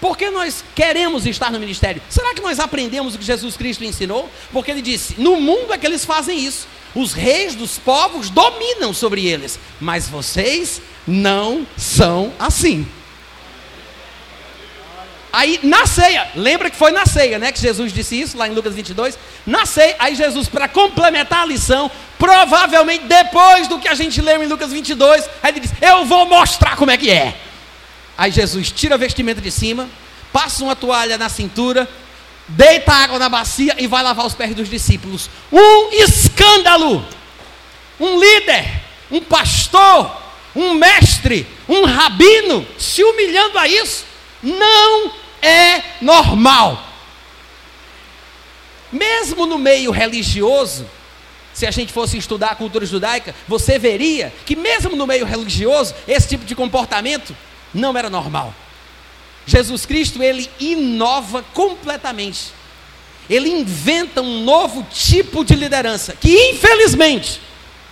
[0.01, 2.03] Por que nós queremos estar no ministério?
[2.09, 4.29] Será que nós aprendemos o que Jesus Cristo ensinou?
[4.53, 6.69] Porque ele disse: no mundo é que eles fazem isso.
[6.97, 12.89] Os reis dos povos dominam sobre eles, mas vocês não são assim.
[15.31, 17.53] Aí na ceia, lembra que foi na ceia, né?
[17.53, 19.19] Que Jesus disse isso lá em Lucas 22.
[19.45, 24.43] Na ceia, aí Jesus, para complementar a lição, provavelmente depois do que a gente leu
[24.43, 27.37] em Lucas 22, aí ele diz: Eu vou mostrar como é que é.
[28.17, 29.87] Aí Jesus tira a vestimenta de cima,
[30.33, 31.87] passa uma toalha na cintura,
[32.49, 35.29] deita água na bacia e vai lavar os pés dos discípulos.
[35.53, 37.05] Um escândalo!
[37.99, 40.15] Um líder, um pastor,
[40.55, 44.05] um mestre, um rabino se humilhando a isso.
[44.43, 46.83] Não é normal.
[48.93, 50.87] Mesmo no meio religioso,
[51.53, 55.95] se a gente fosse estudar a cultura judaica, você veria que mesmo no meio religioso,
[56.07, 57.35] esse tipo de comportamento
[57.73, 58.55] não era normal.
[59.47, 62.53] Jesus Cristo, ele inova completamente.
[63.31, 67.41] Ele inventa um novo tipo de liderança que infelizmente,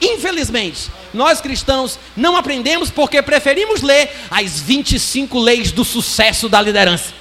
[0.01, 7.13] infelizmente, nós cristãos não aprendemos porque preferimos ler as 25 leis do sucesso da liderança.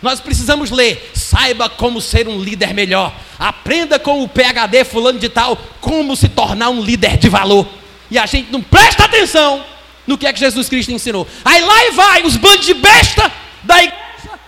[0.00, 1.12] Nós precisamos ler.
[1.14, 3.14] Saiba como ser um líder melhor.
[3.38, 7.68] Aprenda com o PhD fulano de tal como se tornar um líder de valor.
[8.10, 9.64] E a gente não presta atenção
[10.04, 11.26] no que é que Jesus Cristo ensinou.
[11.44, 13.30] Aí lá e vai os bandos de besta
[13.62, 14.40] da igreja.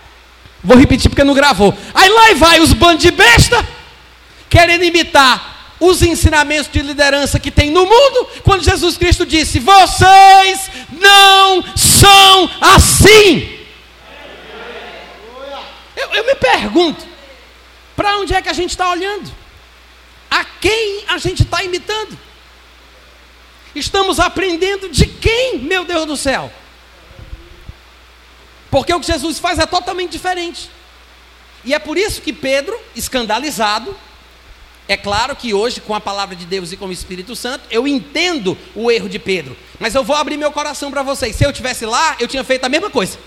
[0.63, 1.75] Vou repetir porque não gravou.
[1.93, 3.65] Aí lá vai os bandos de besta
[4.49, 10.69] querendo imitar os ensinamentos de liderança que tem no mundo, quando Jesus Cristo disse: Vocês
[10.91, 13.59] não são assim.
[15.95, 17.05] Eu, eu me pergunto:
[17.95, 19.31] para onde é que a gente está olhando?
[20.29, 22.17] A quem a gente está imitando?
[23.73, 26.51] Estamos aprendendo de quem, meu Deus do céu?
[28.75, 30.69] Porque o que Jesus faz é totalmente diferente.
[31.63, 33.95] E é por isso que Pedro, escandalizado,
[34.87, 37.87] é claro que hoje, com a palavra de Deus e com o Espírito Santo, eu
[37.87, 39.55] entendo o erro de Pedro.
[39.79, 41.35] Mas eu vou abrir meu coração para vocês.
[41.35, 43.17] Se eu tivesse lá, eu tinha feito a mesma coisa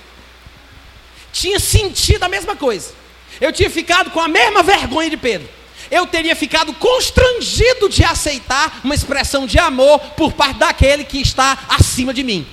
[1.32, 2.92] tinha sentido a mesma coisa.
[3.40, 5.48] Eu tinha ficado com a mesma vergonha de Pedro.
[5.90, 11.58] Eu teria ficado constrangido de aceitar uma expressão de amor por parte daquele que está
[11.68, 12.46] acima de mim.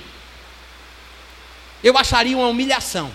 [1.86, 3.12] Eu acharia uma humilhação.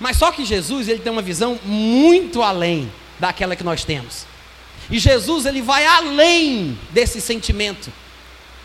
[0.00, 4.26] Mas só que Jesus, ele tem uma visão muito além daquela que nós temos.
[4.90, 7.92] E Jesus, ele vai além desse sentimento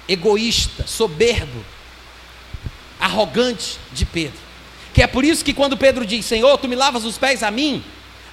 [0.10, 1.63] egoísta, soberbo,
[2.99, 4.39] arrogante de Pedro.
[4.91, 7.51] Que é por isso que quando Pedro diz: Senhor, tu me lavas os pés a
[7.51, 7.84] mim,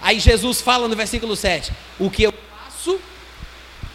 [0.01, 2.99] aí Jesus fala no versículo 7: O que eu faço,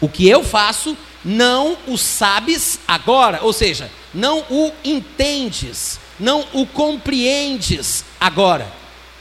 [0.00, 6.66] o que eu faço, não o sabes agora, ou seja, não o entendes, não o
[6.66, 8.70] compreendes agora.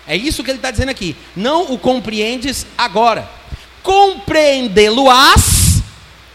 [0.07, 1.15] É isso que ele está dizendo aqui.
[1.35, 3.29] Não o compreendes agora.
[3.83, 5.83] Compreendê-lo-ás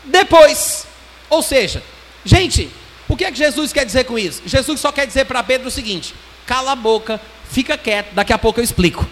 [0.05, 0.87] depois.
[1.31, 1.83] Ou seja,
[2.25, 2.71] gente,
[3.09, 4.43] o que é que Jesus quer dizer com isso?
[4.45, 6.15] Jesus só quer dizer para Pedro o seguinte:
[6.47, 7.19] cala a boca,
[7.51, 9.09] fica quieto, daqui a pouco eu explico.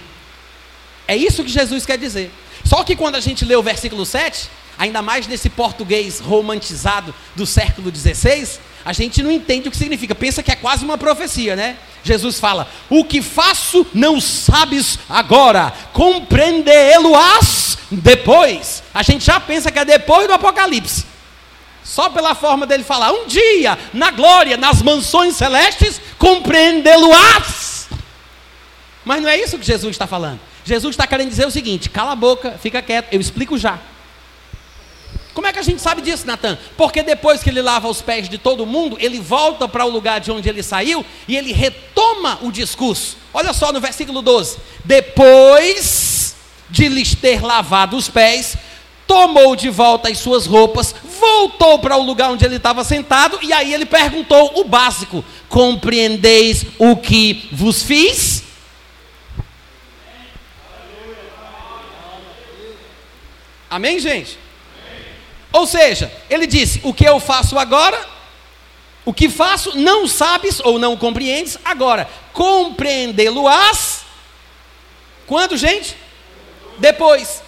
[1.08, 2.30] É isso que Jesus quer dizer.
[2.64, 7.44] Só que quando a gente lê o versículo 7, ainda mais nesse português romantizado do
[7.46, 10.14] século 16, a gente não entende o que significa.
[10.14, 11.76] Pensa que é quase uma profecia, né?
[12.02, 18.82] Jesus fala: O que faço não sabes agora, compreendê-lo-ás depois.
[18.94, 21.04] A gente já pensa que é depois do Apocalipse.
[21.82, 27.88] Só pela forma dele falar, um dia, na glória, nas mansões celestes, compreendê-lo-ás.
[29.04, 30.40] Mas não é isso que Jesus está falando.
[30.64, 33.78] Jesus está querendo dizer o seguinte: cala a boca, fica quieto, eu explico já.
[35.32, 36.58] Como é que a gente sabe disso, Natan?
[36.76, 40.20] Porque depois que ele lava os pés de todo mundo, ele volta para o lugar
[40.20, 43.16] de onde ele saiu e ele retoma o discurso.
[43.32, 46.34] Olha só no versículo 12: Depois
[46.68, 48.56] de lhes ter lavado os pés,
[49.06, 53.52] tomou de volta as suas roupas, voltou para o lugar onde ele estava sentado e
[53.52, 58.44] aí ele perguntou o básico: Compreendeis o que vos fiz?
[63.68, 64.36] Amém, gente?
[65.52, 68.00] Ou seja, ele disse: O que eu faço agora,
[69.04, 74.02] o que faço, não sabes ou não compreendes, agora, compreendê-lo-ás.
[75.26, 75.96] Quando, gente?
[76.78, 77.42] Depois.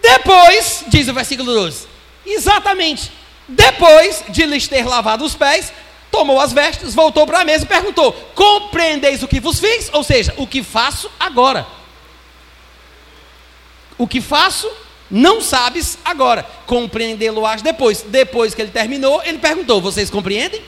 [0.00, 1.86] Depois, diz o versículo 12.
[2.24, 3.10] Exatamente.
[3.48, 5.72] Depois de lhes ter lavado os pés,
[6.10, 9.90] tomou as vestes, voltou para a mesa e perguntou: Compreendeis o que vos fiz?
[9.92, 11.66] Ou seja, o que faço agora.
[13.96, 14.70] O que faço
[15.10, 18.02] não sabes agora, compreendê-lo-ás depois.
[18.02, 20.62] Depois que ele terminou, ele perguntou: Vocês compreendem?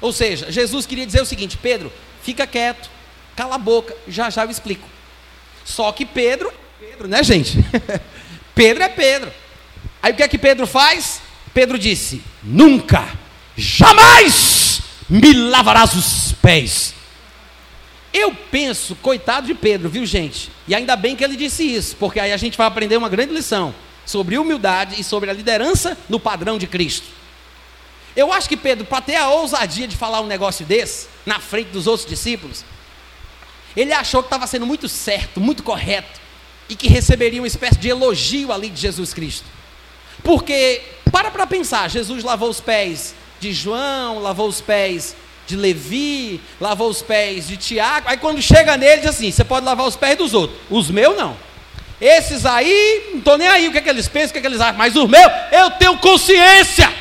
[0.00, 2.90] Ou seja, Jesus queria dizer o seguinte: Pedro, fica quieto,
[3.36, 4.88] cala a boca, já já eu explico.
[5.64, 7.58] Só que Pedro, Pedro, né, gente?
[8.54, 9.32] Pedro é Pedro.
[10.02, 11.20] Aí o que é que Pedro faz?
[11.54, 13.08] Pedro disse: Nunca,
[13.56, 16.95] jamais me lavarás os pés.
[18.18, 20.50] Eu penso, coitado de Pedro, viu gente?
[20.66, 23.34] E ainda bem que ele disse isso, porque aí a gente vai aprender uma grande
[23.34, 23.74] lição
[24.06, 27.04] sobre humildade e sobre a liderança no padrão de Cristo.
[28.16, 31.66] Eu acho que Pedro, para ter a ousadia de falar um negócio desse, na frente
[31.66, 32.64] dos outros discípulos,
[33.76, 36.18] ele achou que estava sendo muito certo, muito correto,
[36.70, 39.44] e que receberia uma espécie de elogio ali de Jesus Cristo.
[40.22, 40.80] Porque,
[41.12, 45.14] para para pensar, Jesus lavou os pés de João, lavou os pés
[45.46, 48.08] de Levi, lavou os pés de Tiago.
[48.08, 51.16] Aí quando chega nele, diz assim: você pode lavar os pés dos outros, os meus
[51.16, 51.36] não.
[52.00, 54.40] Esses aí, não estou nem aí o que, é que eles pensam, o que, é
[54.42, 56.92] que eles acham, mas os meus, eu tenho consciência.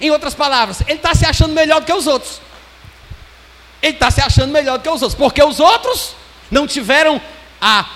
[0.00, 2.40] Em outras palavras, ele está se achando melhor do que os outros.
[3.82, 6.14] Ele está se achando melhor do que os outros, porque os outros
[6.50, 7.20] não tiveram
[7.60, 7.86] a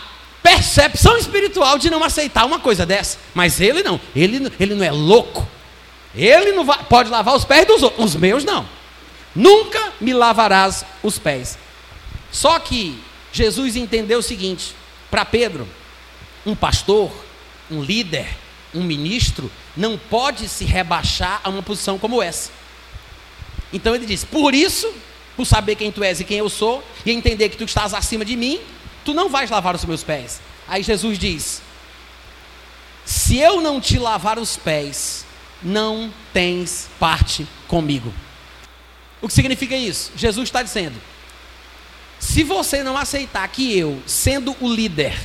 [0.42, 3.18] percepção espiritual de não aceitar uma coisa dessa.
[3.32, 5.48] Mas ele não, ele, ele não é louco.
[6.14, 8.66] Ele não vai, pode lavar os pés dos outros, os meus não.
[9.34, 11.58] Nunca me lavarás os pés.
[12.30, 12.98] Só que
[13.32, 14.74] Jesus entendeu o seguinte:
[15.10, 15.68] para Pedro,
[16.46, 17.12] um pastor,
[17.70, 18.28] um líder,
[18.74, 22.50] um ministro, não pode se rebaixar a uma posição como essa.
[23.72, 24.92] Então ele diz: por isso,
[25.36, 28.24] por saber quem tu és e quem eu sou, e entender que tu estás acima
[28.24, 28.60] de mim,
[29.04, 30.40] tu não vais lavar os meus pés.
[30.68, 31.60] Aí Jesus diz:
[33.04, 35.26] se eu não te lavar os pés,
[35.62, 38.12] não tens parte comigo.
[39.24, 40.12] O que significa isso?
[40.14, 41.00] Jesus está dizendo:
[42.20, 45.18] se você não aceitar que eu, sendo o líder,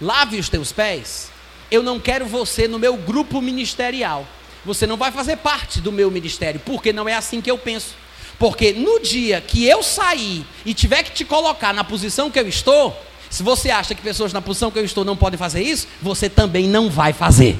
[0.00, 1.30] lave os teus pés,
[1.70, 4.26] eu não quero você no meu grupo ministerial.
[4.64, 7.94] Você não vai fazer parte do meu ministério, porque não é assim que eu penso.
[8.36, 12.48] Porque no dia que eu sair e tiver que te colocar na posição que eu
[12.48, 13.00] estou,
[13.30, 16.28] se você acha que pessoas na posição que eu estou não podem fazer isso, você
[16.28, 17.56] também não vai fazer.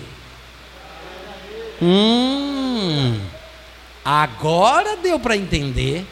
[1.81, 3.36] Hum.
[4.07, 6.07] Agora deu para entender.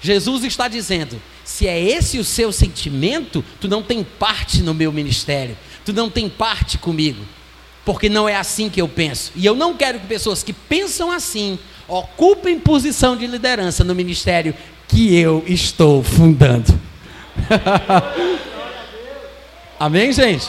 [0.00, 4.90] Jesus está dizendo: se é esse o seu sentimento, tu não tem parte no meu
[4.90, 5.54] ministério,
[5.84, 7.22] tu não tem parte comigo,
[7.84, 9.32] porque não é assim que eu penso.
[9.36, 14.54] E eu não quero que pessoas que pensam assim ocupem posição de liderança no ministério
[14.88, 16.80] que eu estou fundando.
[19.78, 20.48] Amém, gente?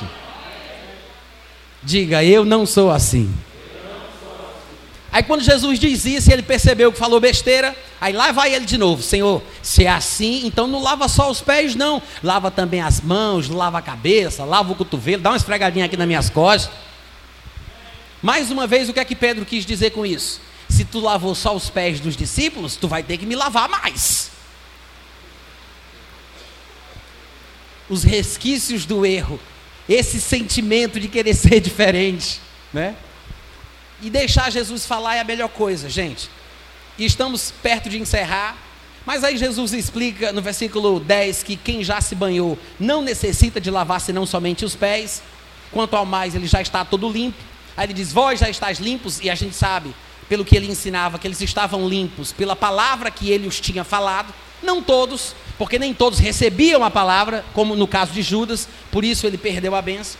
[1.84, 3.30] Diga, eu não sou assim.
[5.12, 8.78] Aí quando Jesus diz isso, ele percebeu que falou besteira, aí lá vai ele de
[8.78, 13.02] novo, Senhor, se é assim, então não lava só os pés não, lava também as
[13.02, 16.74] mãos, lava a cabeça, lava o cotovelo, dá uma esfregadinha aqui nas minhas costas.
[18.22, 20.40] Mais uma vez, o que é que Pedro quis dizer com isso?
[20.70, 24.32] Se tu lavou só os pés dos discípulos, tu vai ter que me lavar mais.
[27.90, 29.38] Os resquícios do erro,
[29.90, 32.40] esse sentimento de querer ser diferente,
[32.72, 32.96] né?
[34.02, 36.30] E deixar Jesus falar é a melhor coisa, gente.
[36.98, 38.58] E estamos perto de encerrar.
[39.06, 43.72] Mas aí Jesus explica no versículo 10 que quem já se banhou não necessita de
[43.72, 45.22] lavar senão somente os pés.
[45.72, 47.38] Quanto ao mais, ele já está todo limpo.
[47.76, 49.94] Aí ele diz: Vós já estáis limpos, e a gente sabe,
[50.28, 54.34] pelo que ele ensinava, que eles estavam limpos pela palavra que ele os tinha falado.
[54.62, 59.26] Não todos, porque nem todos recebiam a palavra, como no caso de Judas, por isso
[59.26, 60.20] ele perdeu a benção.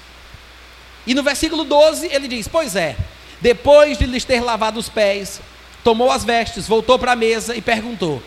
[1.06, 2.96] E no versículo 12 ele diz: Pois é,
[3.42, 5.42] depois de lhes ter lavado os pés,
[5.84, 8.22] tomou as vestes, voltou para a mesa e perguntou: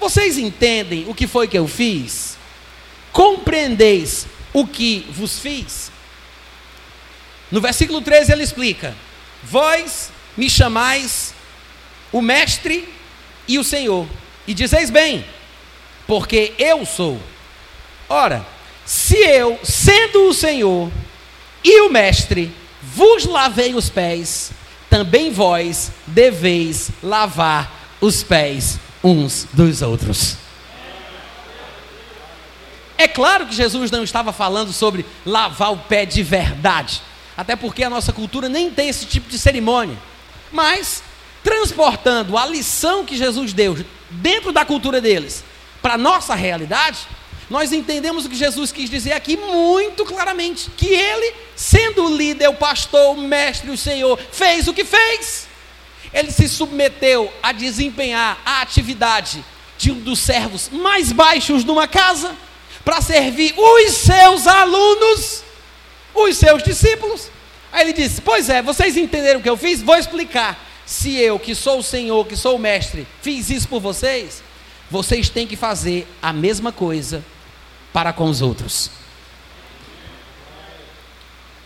[0.00, 2.36] Vocês entendem o que foi que eu fiz?
[3.12, 5.90] Compreendeis o que vos fiz?
[7.50, 8.94] No versículo 13 ele explica:
[9.42, 11.32] Vós me chamais
[12.12, 12.88] o Mestre
[13.46, 14.06] e o Senhor,
[14.46, 15.24] e dizeis bem,
[16.06, 17.20] porque eu sou.
[18.08, 18.44] Ora,
[18.84, 20.90] se eu, sendo o Senhor
[21.62, 22.52] e o Mestre,
[22.96, 24.52] vos lavei os pés,
[24.88, 27.70] também vós deveis lavar
[28.00, 30.38] os pés uns dos outros.
[32.96, 37.02] É claro que Jesus não estava falando sobre lavar o pé de verdade,
[37.36, 39.98] até porque a nossa cultura nem tem esse tipo de cerimônia.
[40.50, 41.02] Mas,
[41.44, 43.76] transportando a lição que Jesus deu
[44.10, 45.44] dentro da cultura deles
[45.82, 47.00] para a nossa realidade,
[47.48, 52.48] nós entendemos o que Jesus quis dizer aqui muito claramente: que ele, sendo o líder,
[52.48, 55.46] o pastor, o mestre, o Senhor, fez o que fez.
[56.12, 59.44] Ele se submeteu a desempenhar a atividade
[59.78, 62.34] de um dos servos mais baixos de uma casa
[62.84, 65.44] para servir os seus alunos,
[66.14, 67.30] os seus discípulos.
[67.72, 69.82] Aí ele disse: Pois é, vocês entenderam o que eu fiz?
[69.82, 70.64] Vou explicar.
[70.84, 74.40] Se eu, que sou o Senhor, que sou o mestre, fiz isso por vocês,
[74.88, 77.24] vocês têm que fazer a mesma coisa
[77.96, 78.90] para com os outros.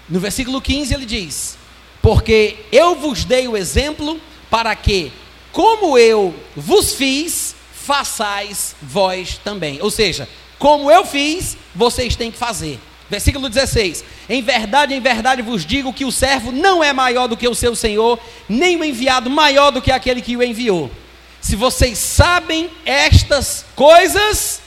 [0.09, 1.59] No versículo 15 ele diz:
[2.01, 5.11] Porque eu vos dei o exemplo para que,
[5.51, 9.83] como eu vos fiz, façais vós também.
[9.83, 12.78] Ou seja, como eu fiz, vocês têm que fazer.
[13.11, 17.37] Versículo 16: Em verdade, em verdade vos digo que o servo não é maior do
[17.37, 20.93] que o seu senhor, nem o enviado maior do que aquele que o enviou.
[21.41, 24.61] Se vocês sabem estas coisas,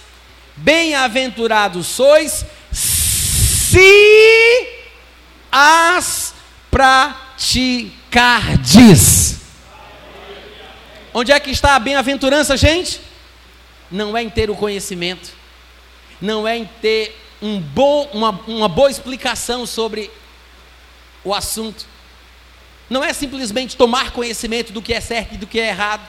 [0.56, 4.68] Bem-aventurados sois se
[5.51, 6.36] as
[6.70, 9.39] praticardes.
[11.14, 12.99] Onde é que está a bem-aventurança, gente?
[13.91, 15.32] Não é em ter o conhecimento,
[16.20, 20.10] não é em ter um bom, uma, uma boa explicação sobre
[21.24, 21.86] o assunto,
[22.89, 26.01] não é simplesmente tomar conhecimento do que é certo e do que é errado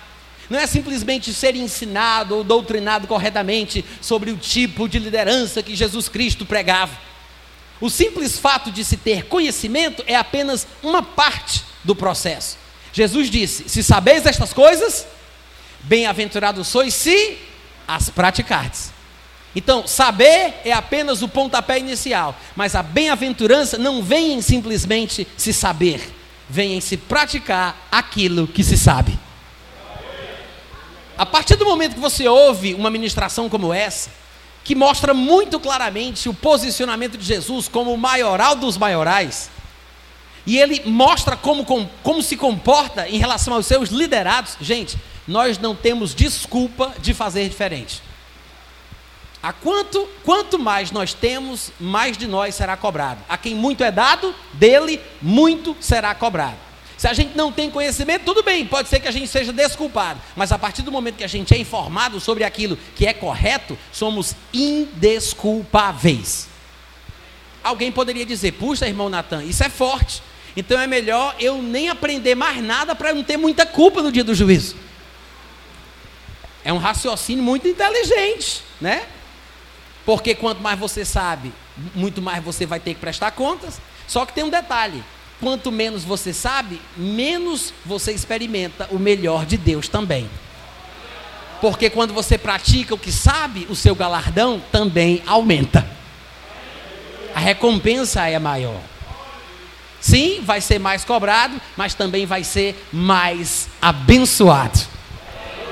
[0.49, 6.09] não é simplesmente ser ensinado ou doutrinado corretamente sobre o tipo de liderança que Jesus
[6.09, 6.97] Cristo pregava.
[7.81, 12.57] O simples fato de se ter conhecimento é apenas uma parte do processo.
[12.93, 15.07] Jesus disse: Se sabeis estas coisas,
[15.83, 17.37] bem-aventurados sois se
[17.87, 18.93] as praticardes.
[19.57, 25.53] Então, saber é apenas o pontapé inicial, mas a bem-aventurança não vem em simplesmente se
[25.53, 26.01] saber,
[26.49, 29.17] vem em se praticar aquilo que se sabe.
[31.17, 34.11] A partir do momento que você ouve uma ministração como essa,
[34.65, 39.51] que mostra muito claramente o posicionamento de Jesus como o maioral dos maiorais,
[40.47, 41.65] e ele mostra como,
[42.03, 47.49] como, se comporta em relação aos seus liderados, gente, nós não temos desculpa de fazer
[47.49, 48.03] diferente.
[49.43, 53.23] A quanto, quanto mais nós temos, mais de nós será cobrado.
[53.29, 56.64] A quem muito é dado, dele muito será cobrado.
[57.05, 60.19] Se a gente não tem conhecimento, tudo bem, pode ser que a gente seja desculpado,
[60.35, 63.77] mas a partir do momento que a gente é informado sobre aquilo que é correto,
[63.93, 66.49] somos indesculpáveis.
[67.63, 70.23] Alguém poderia dizer: puxa, irmão Natan, isso é forte,
[70.57, 74.25] então é melhor eu nem aprender mais nada para não ter muita culpa no dia
[74.25, 74.75] do juízo.
[76.65, 79.05] É um raciocínio muito inteligente, né?
[80.07, 81.53] Porque quanto mais você sabe,
[81.95, 83.79] muito mais você vai ter que prestar contas.
[84.09, 85.05] Só que tem um detalhe:
[85.41, 90.29] quanto menos você sabe, menos você experimenta o melhor de Deus também.
[91.61, 95.87] Porque quando você pratica o que sabe, o seu galardão também aumenta.
[97.35, 98.81] A recompensa é maior.
[100.01, 104.79] Sim, vai ser mais cobrado, mas também vai ser mais abençoado.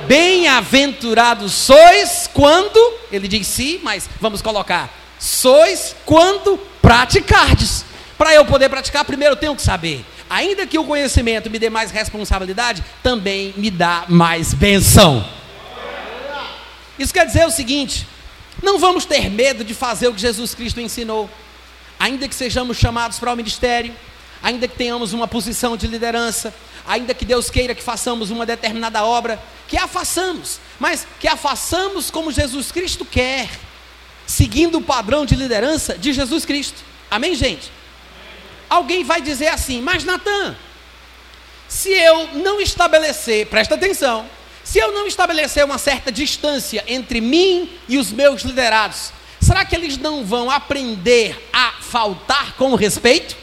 [0.06, 7.84] Bem-aventurados sois quando, ele diz sim, mas vamos colocar, sois quando praticardes.
[8.22, 10.06] Para eu poder praticar, primeiro eu tenho que saber.
[10.30, 15.28] Ainda que o conhecimento me dê mais responsabilidade, também me dá mais benção.
[16.96, 18.06] Isso quer dizer o seguinte:
[18.62, 21.28] não vamos ter medo de fazer o que Jesus Cristo ensinou,
[21.98, 23.92] ainda que sejamos chamados para o ministério,
[24.40, 26.54] ainda que tenhamos uma posição de liderança,
[26.86, 31.36] ainda que Deus queira que façamos uma determinada obra, que a façamos, mas que a
[31.36, 33.50] façamos como Jesus Cristo quer,
[34.28, 36.84] seguindo o padrão de liderança de Jesus Cristo.
[37.10, 37.81] Amém, gente?
[38.72, 40.56] Alguém vai dizer assim, mas Natan,
[41.68, 44.24] se eu não estabelecer, presta atenção,
[44.64, 49.12] se eu não estabelecer uma certa distância entre mim e os meus liderados,
[49.42, 53.36] será que eles não vão aprender a faltar com respeito?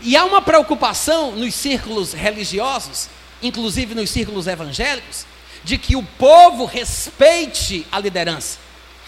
[0.00, 3.10] E há uma preocupação nos círculos religiosos,
[3.42, 5.26] inclusive nos círculos evangélicos,
[5.62, 8.56] de que o povo respeite a liderança.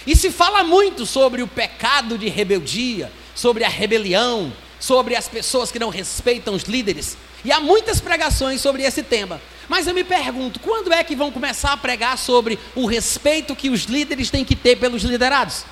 [0.06, 4.52] E se fala muito sobre o pecado de rebeldia, sobre a rebelião,
[4.86, 7.18] sobre as pessoas que não respeitam os líderes.
[7.44, 9.40] E há muitas pregações sobre esse tema.
[9.68, 13.68] Mas eu me pergunto, quando é que vão começar a pregar sobre o respeito que
[13.68, 15.64] os líderes têm que ter pelos liderados?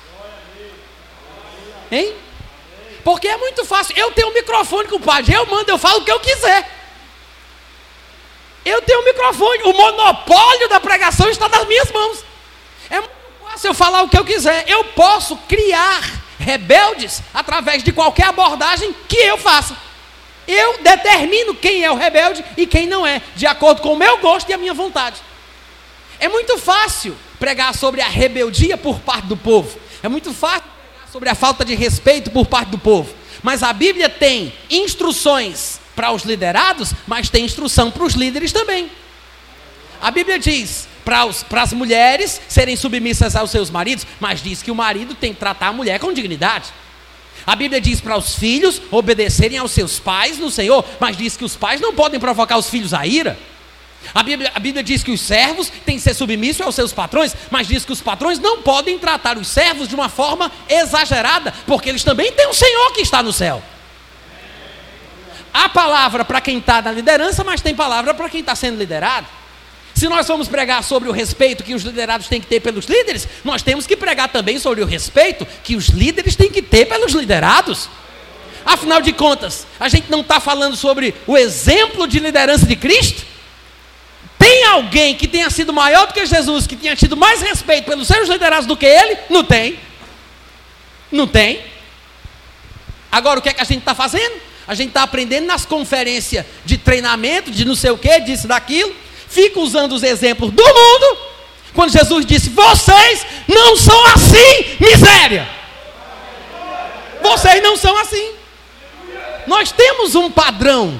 [1.89, 2.13] Hein?
[3.05, 3.95] Porque é muito fácil.
[3.97, 5.33] Eu tenho um microfone, compadre.
[5.33, 6.69] Eu mando, eu falo o que eu quiser.
[8.65, 9.63] Eu tenho um microfone.
[9.63, 12.25] O monopólio da pregação está nas minhas mãos.
[12.89, 14.65] É muito fácil eu falar o que eu quiser.
[14.67, 19.75] Eu posso criar rebeldes através de qualquer abordagem que eu faça.
[20.47, 24.19] Eu determino quem é o rebelde e quem não é, de acordo com o meu
[24.19, 25.19] gosto e a minha vontade.
[26.19, 29.79] É muito fácil pregar sobre a rebeldia por parte do povo.
[30.03, 33.13] É muito fácil pregar sobre a falta de respeito por parte do povo.
[33.41, 38.91] Mas a Bíblia tem instruções para os liderados, mas tem instrução para os líderes também.
[40.01, 44.75] A Bíblia diz para as mulheres serem submissas aos seus maridos, mas diz que o
[44.75, 46.73] marido tem que tratar a mulher com dignidade.
[47.45, 51.45] A Bíblia diz para os filhos obedecerem aos seus pais no Senhor, mas diz que
[51.45, 53.37] os pais não podem provocar os filhos à ira.
[54.13, 57.35] A Bíblia, a Bíblia, diz que os servos têm que ser submissos aos seus patrões,
[57.49, 61.89] mas diz que os patrões não podem tratar os servos de uma forma exagerada, porque
[61.89, 63.61] eles também têm um Senhor que está no céu.
[65.53, 69.27] Há palavra para quem está na liderança, mas tem palavra para quem está sendo liderado.
[69.95, 73.25] Se nós vamos pregar sobre o respeito que os liderados têm que ter pelos líderes,
[73.45, 77.13] nós temos que pregar também sobre o respeito que os líderes têm que ter pelos
[77.13, 77.89] liderados.
[78.65, 83.23] Afinal de contas, a gente não está falando sobre o exemplo de liderança de Cristo?
[84.37, 88.05] Tem alguém que tenha sido maior do que Jesus, que tenha tido mais respeito pelos
[88.05, 89.17] seus liderados do que ele?
[89.29, 89.79] Não tem.
[91.09, 91.63] Não tem.
[93.09, 94.41] Agora, o que é que a gente está fazendo?
[94.67, 99.05] A gente está aprendendo nas conferências de treinamento, de não sei o que, disso, daquilo
[99.35, 101.17] fica usando os exemplos do mundo,
[101.73, 105.47] quando Jesus disse: Vocês não são assim, miséria.
[107.21, 108.31] Vocês não são assim.
[109.45, 110.99] Nós temos um padrão.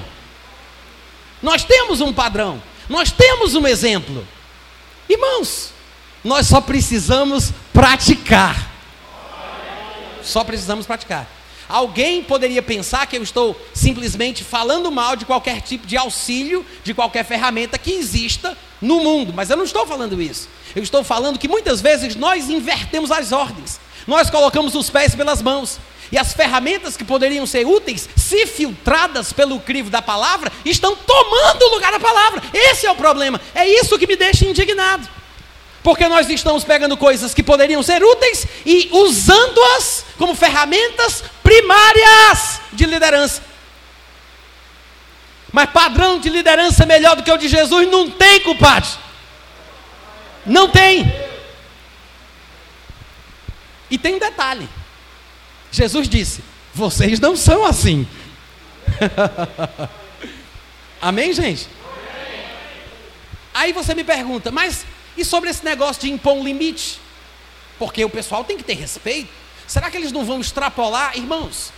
[1.42, 2.62] Nós temos um padrão.
[2.90, 4.28] Nós temos um exemplo.
[5.08, 5.72] Irmãos,
[6.24, 8.72] nós só precisamos praticar.
[10.22, 11.28] Só precisamos praticar.
[11.68, 16.94] Alguém poderia pensar que eu estou simplesmente falando mal de qualquer tipo de auxílio, de
[16.94, 20.48] qualquer ferramenta que exista no mundo, mas eu não estou falando isso.
[20.76, 25.42] Eu estou falando que muitas vezes nós invertemos as ordens, nós colocamos os pés pelas
[25.42, 25.80] mãos,
[26.12, 31.64] e as ferramentas que poderiam ser úteis, se filtradas pelo crivo da palavra, estão tomando
[31.64, 32.44] o lugar da palavra.
[32.54, 35.08] Esse é o problema, é isso que me deixa indignado.
[35.86, 42.88] Porque nós estamos pegando coisas que poderiam ser úteis e usando-as como ferramentas primárias de
[42.88, 43.44] liderança.
[45.52, 48.88] Mas padrão de liderança melhor do que o de Jesus não tem, culpado.
[50.44, 51.06] Não tem.
[53.88, 54.68] E tem um detalhe.
[55.72, 58.08] Jesus disse: vocês não são assim.
[61.00, 61.68] Amém, gente?
[63.54, 64.84] Aí você me pergunta, mas
[65.18, 67.00] e sobre esse negócio de impor um limite?
[67.78, 69.30] Porque o pessoal tem que ter respeito.
[69.68, 71.18] Será que eles não vão extrapolar?
[71.18, 71.72] Irmãos,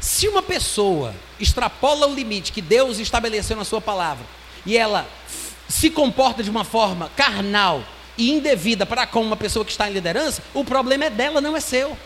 [0.00, 4.24] se uma pessoa extrapola o limite que Deus estabeleceu na sua palavra
[4.66, 5.08] e ela
[5.68, 7.82] se comporta de uma forma carnal
[8.16, 11.56] e indevida para com uma pessoa que está em liderança, o problema é dela, não
[11.56, 11.96] é seu.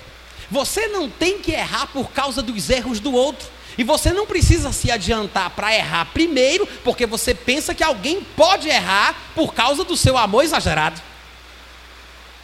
[0.51, 3.49] Você não tem que errar por causa dos erros do outro.
[3.79, 8.69] E você não precisa se adiantar para errar primeiro, porque você pensa que alguém pode
[8.69, 11.01] errar por causa do seu amor exagerado.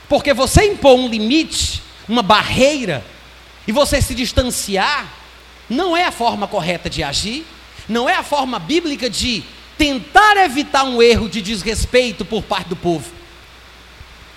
[0.08, 3.04] Porque você impor um limite, uma barreira,
[3.66, 5.12] e você se distanciar,
[5.68, 7.44] não é a forma correta de agir,
[7.88, 9.42] não é a forma bíblica de
[9.76, 13.10] tentar evitar um erro de desrespeito por parte do povo.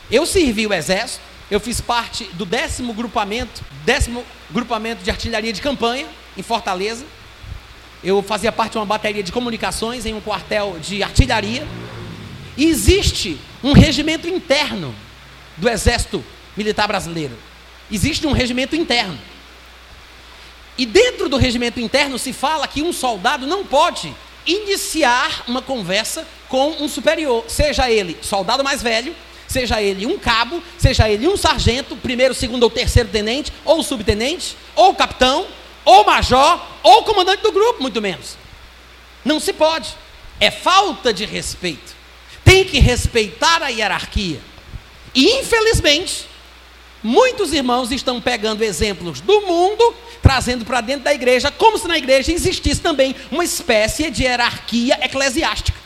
[0.10, 1.22] Eu servi o exército,
[1.52, 6.08] eu fiz parte do décimo grupamento, décimo grupamento de artilharia de campanha
[6.38, 7.06] em Fortaleza.
[8.04, 11.68] Eu fazia parte de uma bateria de comunicações em um quartel de artilharia.
[12.56, 14.94] E existe um regimento interno
[15.58, 16.24] do Exército
[16.56, 17.38] Militar Brasileiro.
[17.92, 19.18] Existe um regimento interno.
[20.78, 24.14] E dentro do regimento interno se fala que um soldado não pode
[24.46, 29.14] iniciar uma conversa com um superior, seja ele soldado mais velho,
[29.48, 34.56] seja ele um cabo, seja ele um sargento, primeiro, segundo ou terceiro tenente, ou subtenente,
[34.76, 35.48] ou capitão,
[35.88, 38.38] ou major, ou comandante do grupo, muito menos.
[39.24, 39.96] Não se pode.
[40.38, 41.96] É falta de respeito.
[42.44, 44.42] Tem que respeitar a hierarquia.
[45.16, 46.28] E infelizmente,
[47.02, 51.98] muitos irmãos estão pegando exemplos do mundo, trazendo para dentro da igreja, como se na
[51.98, 55.80] igreja existisse também uma espécie de hierarquia eclesiástica.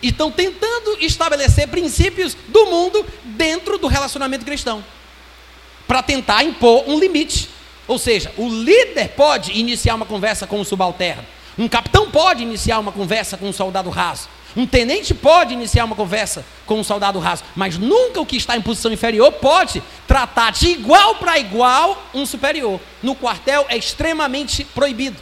[0.00, 4.82] E estão tentando estabelecer princípios do mundo dentro do relacionamento cristão,
[5.86, 7.51] para tentar impor um limite.
[7.86, 11.24] Ou seja, o líder pode iniciar uma conversa com o subalterno,
[11.58, 14.28] um capitão pode iniciar uma conversa com um soldado raso.
[14.54, 18.56] Um tenente pode iniciar uma conversa com um soldado raso, mas nunca o que está
[18.56, 22.78] em posição inferior pode tratar de igual para igual um superior.
[23.02, 25.16] No quartel é extremamente proibido.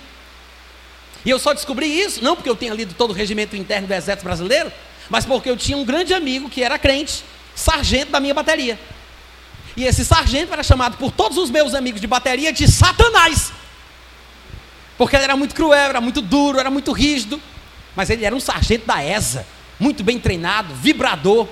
[1.24, 3.94] E eu só descobri isso, não porque eu tenha lido todo o regimento interno do
[3.94, 4.72] Exército Brasileiro,
[5.08, 7.22] mas porque eu tinha um grande amigo que era crente,
[7.54, 8.78] sargento da minha bateria.
[9.76, 13.52] E esse sargento era chamado por todos os meus amigos de bateria de Satanás.
[14.98, 17.40] Porque ele era muito cruel, era muito duro, era muito rígido.
[17.94, 19.46] Mas ele era um sargento da ESA,
[19.78, 21.48] muito bem treinado, vibrador.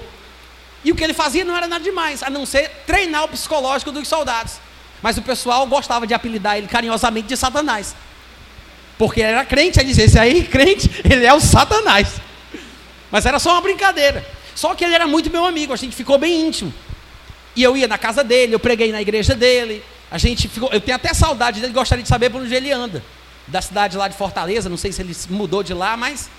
[0.85, 3.91] E o que ele fazia não era nada demais, a não ser treinar o psicológico
[3.91, 4.55] dos soldados.
[5.03, 7.95] Mas o pessoal gostava de apelidar ele carinhosamente de Satanás.
[8.97, 12.21] Porque ele era crente, ele dizia, esse aí, crente, ele é o Satanás.
[13.11, 14.27] Mas era só uma brincadeira.
[14.55, 16.75] Só que ele era muito meu amigo, a gente ficou bem íntimo.
[17.59, 19.83] E eu ia na casa dele, eu preguei na igreja dele.
[20.13, 23.03] A gente ficou, eu tenho até saudade dele, gostaria de saber por onde ele anda
[23.49, 26.31] da cidade lá de Fortaleza, não sei se ele mudou de lá, mas.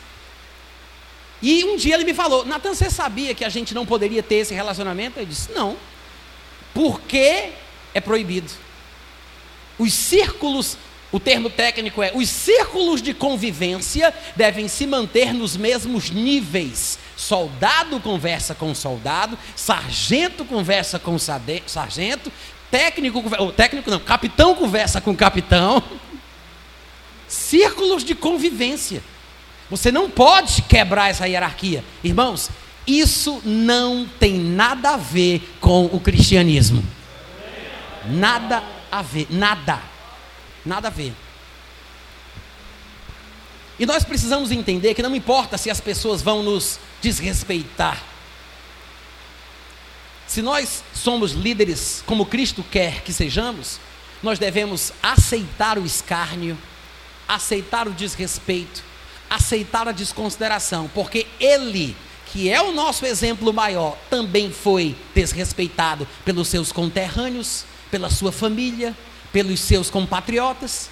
[1.42, 4.36] E um dia ele me falou: Natan, você sabia que a gente não poderia ter
[4.36, 5.20] esse relacionamento?
[5.20, 5.76] Eu disse: Não.
[6.74, 7.50] Porque
[7.94, 8.50] é proibido.
[9.78, 10.78] Os círculos,
[11.12, 17.00] o termo técnico é: os círculos de convivência devem se manter nos mesmos níveis.
[17.18, 22.32] Soldado conversa com soldado, sargento conversa com sargento,
[22.72, 25.84] técnico, técnico não, capitão conversa com capitão.
[27.28, 29.04] círculos de convivência.
[29.70, 31.84] Você não pode quebrar essa hierarquia.
[32.04, 32.50] Irmãos,
[32.88, 36.84] isso não tem nada a ver com o cristianismo.
[38.08, 39.80] Nada a ver, nada.
[40.66, 41.14] Nada a ver.
[43.80, 48.04] E nós precisamos entender que não importa se as pessoas vão nos desrespeitar.
[50.28, 53.80] Se nós somos líderes como Cristo quer que sejamos,
[54.22, 56.58] nós devemos aceitar o escárnio,
[57.28, 58.84] aceitar o desrespeito,
[59.30, 61.96] aceitar a desconsideração, porque ele,
[62.26, 68.96] que é o nosso exemplo maior, também foi desrespeitado pelos seus conterrâneos, pela sua família,
[69.32, 70.90] pelos seus compatriotas.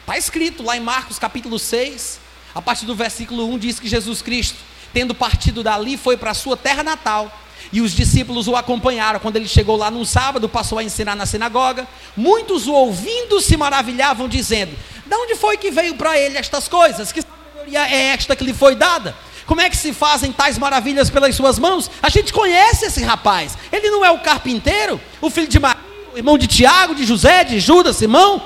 [0.00, 2.18] Está escrito lá em Marcos capítulo 6,
[2.54, 4.56] a partir do versículo 1 diz que Jesus Cristo,
[4.92, 7.30] tendo partido dali, foi para a sua terra natal
[7.72, 9.20] e os discípulos o acompanharam.
[9.20, 11.86] Quando ele chegou lá num sábado, passou a ensinar na sinagoga.
[12.16, 17.12] Muitos o ouvindo se maravilhavam, dizendo: De onde foi que veio para ele estas coisas?
[17.12, 19.14] Que sabedoria é esta que lhe foi dada?
[19.46, 21.90] Como é que se fazem tais maravilhas pelas suas mãos?
[22.02, 23.56] A gente conhece esse rapaz.
[23.72, 27.60] Ele não é o carpinteiro, o filho de Maria, irmão de Tiago, de José, de
[27.60, 28.42] Judas, Simão?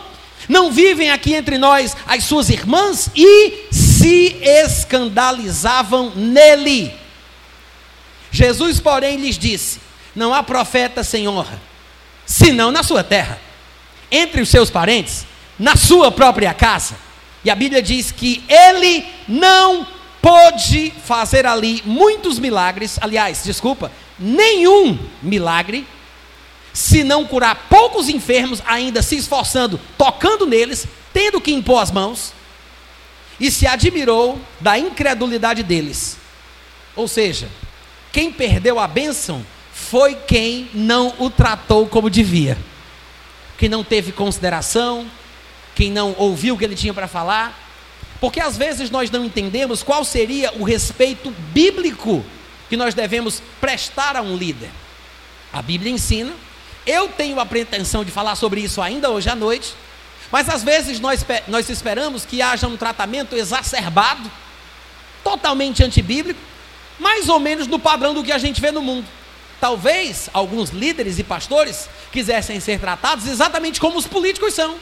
[0.49, 6.93] Não vivem aqui entre nós as suas irmãs e se escandalizavam nele.
[8.31, 9.81] Jesus, porém, lhes disse:
[10.15, 11.61] Não há profeta sem honra,
[12.27, 13.41] senão na sua terra,
[14.11, 15.27] entre os seus parentes,
[15.59, 16.97] na sua própria casa.
[17.45, 19.87] E a Bíblia diz que ele não
[20.21, 25.87] pôde fazer ali muitos milagres, aliás, desculpa, nenhum milagre,
[26.73, 32.33] se não curar poucos enfermos, ainda se esforçando, tocando neles, tendo que impor as mãos,
[33.39, 36.17] e se admirou da incredulidade deles.
[36.95, 37.49] Ou seja,
[38.13, 42.57] quem perdeu a bênção foi quem não o tratou como devia.
[43.59, 45.07] Quem não teve consideração,
[45.75, 47.59] quem não ouviu o que ele tinha para falar.
[48.21, 52.25] Porque às vezes nós não entendemos qual seria o respeito bíblico
[52.69, 54.71] que nós devemos prestar a um líder.
[55.53, 56.33] A Bíblia ensina,
[56.87, 59.75] eu tenho a pretensão de falar sobre isso ainda hoje à noite,
[60.33, 64.31] Mas às vezes nós, nós esperamos que haja um tratamento exacerbado,
[65.23, 66.41] totalmente antibíblico,
[66.99, 69.07] mais ou menos no padrão do que a gente vê no mundo.
[69.61, 74.77] Talvez alguns líderes e pastores quisessem ser tratados exatamente como os políticos são,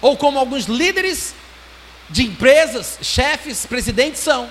[0.00, 1.34] ou como alguns líderes
[2.08, 4.48] de empresas, chefes, presidentes são.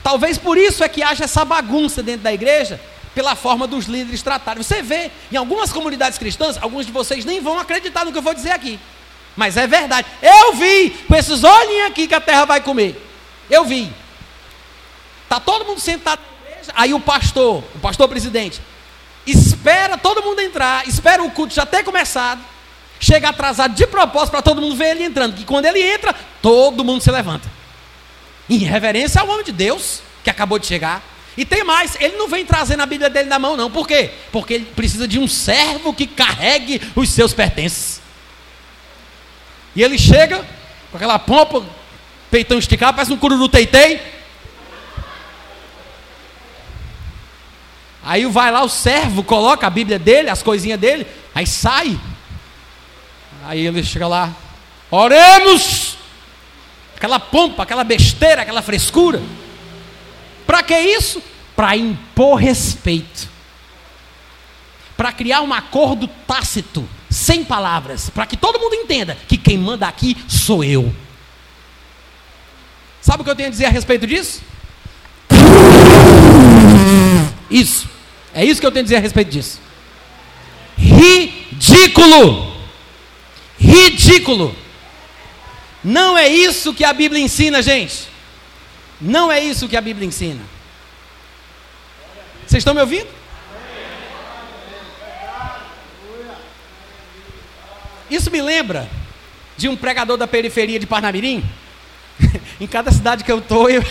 [0.00, 2.80] Talvez por isso é que haja essa bagunça dentro da igreja,
[3.18, 4.62] pela forma dos líderes tratarem.
[4.62, 8.22] Você vê, em algumas comunidades cristãs, alguns de vocês nem vão acreditar no que eu
[8.22, 8.78] vou dizer aqui.
[9.34, 10.06] Mas é verdade.
[10.22, 12.94] Eu vi com esses olhinhos aqui que a terra vai comer.
[13.50, 13.92] Eu vi.
[15.24, 18.62] Está todo mundo sentado na igreja, aí o pastor, o pastor presidente,
[19.26, 22.40] espera todo mundo entrar, espera o culto já ter começado,
[23.00, 26.84] chega atrasado de propósito para todo mundo ver ele entrando, que quando ele entra, todo
[26.84, 27.50] mundo se levanta.
[28.48, 31.17] Em reverência ao homem de Deus que acabou de chegar.
[31.38, 33.70] E tem mais, ele não vem trazendo a Bíblia dele na mão, não.
[33.70, 34.10] Por quê?
[34.32, 38.02] Porque ele precisa de um servo que carregue os seus pertences.
[39.76, 40.44] E ele chega
[40.90, 41.64] com aquela pompa,
[42.28, 44.02] peitão esticado, parece um cururu teitei.
[48.02, 51.96] Aí vai lá o servo, coloca a Bíblia dele, as coisinhas dele, aí sai.
[53.44, 54.34] Aí ele chega lá,
[54.90, 55.98] oremos!
[56.96, 59.22] Aquela pompa, aquela besteira, aquela frescura.
[60.48, 61.22] Para que isso?
[61.54, 63.28] Para impor respeito.
[64.96, 69.86] Para criar um acordo tácito, sem palavras, para que todo mundo entenda que quem manda
[69.86, 70.90] aqui sou eu.
[73.02, 74.40] Sabe o que eu tenho a dizer a respeito disso?
[77.50, 77.86] Isso.
[78.32, 79.60] É isso que eu tenho a dizer a respeito disso.
[80.78, 82.56] Ridículo.
[83.60, 84.56] Ridículo.
[85.84, 88.08] Não é isso que a Bíblia ensina, gente.
[89.00, 90.42] Não é isso que a Bíblia ensina.
[92.46, 93.08] Vocês estão me ouvindo?
[98.10, 98.88] Isso me lembra
[99.56, 101.44] de um pregador da periferia de Parnamirim.
[102.60, 103.84] em cada cidade que eu estou, eu,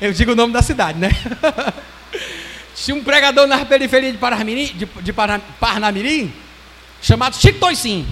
[0.00, 1.10] eu digo o nome da cidade, né?
[2.76, 6.32] Tinha um pregador na periferia de Parnamirim, de, de Parnamirim
[7.00, 8.06] chamado Chico Toicim.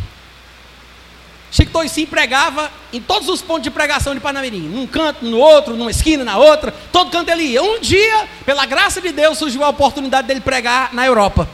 [1.52, 4.62] Chico Toicim pregava em todos os pontos de pregação de Parnamirim.
[4.62, 6.72] Num canto, no outro, numa esquina, na outra.
[6.90, 7.62] Todo canto ele ia.
[7.62, 11.46] Um dia, pela graça de Deus, surgiu a oportunidade dele pregar na Europa.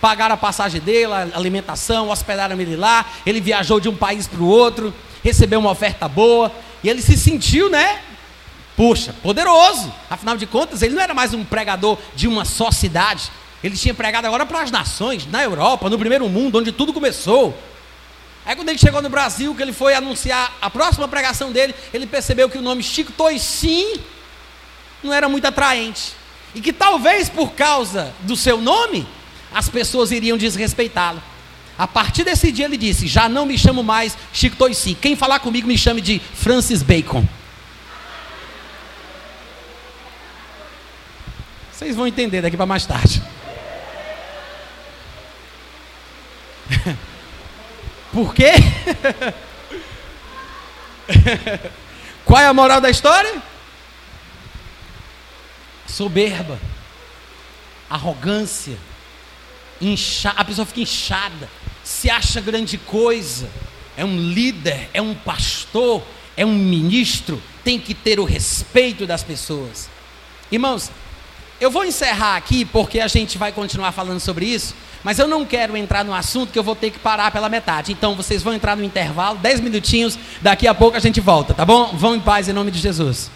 [0.00, 3.04] Pagaram a passagem dele, a alimentação, hospedaram ele lá.
[3.26, 6.50] Ele viajou de um país para o outro, recebeu uma oferta boa.
[6.82, 8.00] E ele se sentiu, né?
[8.74, 9.92] Puxa, poderoso.
[10.08, 13.30] Afinal de contas, ele não era mais um pregador de uma só cidade.
[13.62, 17.54] Ele tinha pregado agora para as nações, na Europa, no primeiro mundo, onde tudo começou.
[18.48, 22.06] Aí quando ele chegou no Brasil, que ele foi anunciar a próxima pregação dele, ele
[22.06, 24.00] percebeu que o nome Chico Toicim
[25.02, 26.14] não era muito atraente.
[26.54, 29.06] E que talvez por causa do seu nome,
[29.52, 31.22] as pessoas iriam desrespeitá-lo.
[31.76, 34.94] A partir desse dia ele disse: Já não me chamo mais Chico Toicim.
[34.94, 37.28] Quem falar comigo me chame de Francis Bacon.
[41.70, 43.22] Vocês vão entender daqui para mais tarde.
[48.12, 48.52] Por quê?
[52.24, 53.42] Qual é a moral da história?
[55.86, 56.60] Soberba,
[57.88, 58.76] arrogância,
[59.80, 60.30] incha...
[60.30, 61.48] a pessoa fica inchada,
[61.82, 63.48] se acha grande coisa,
[63.96, 66.02] é um líder, é um pastor,
[66.36, 69.88] é um ministro, tem que ter o respeito das pessoas.
[70.52, 70.90] Irmãos,
[71.60, 74.74] eu vou encerrar aqui porque a gente vai continuar falando sobre isso.
[75.04, 77.92] Mas eu não quero entrar no assunto que eu vou ter que parar pela metade.
[77.92, 81.64] Então vocês vão entrar no intervalo, 10 minutinhos, daqui a pouco a gente volta, tá
[81.64, 81.92] bom?
[81.94, 83.30] Vão em paz em nome de Jesus.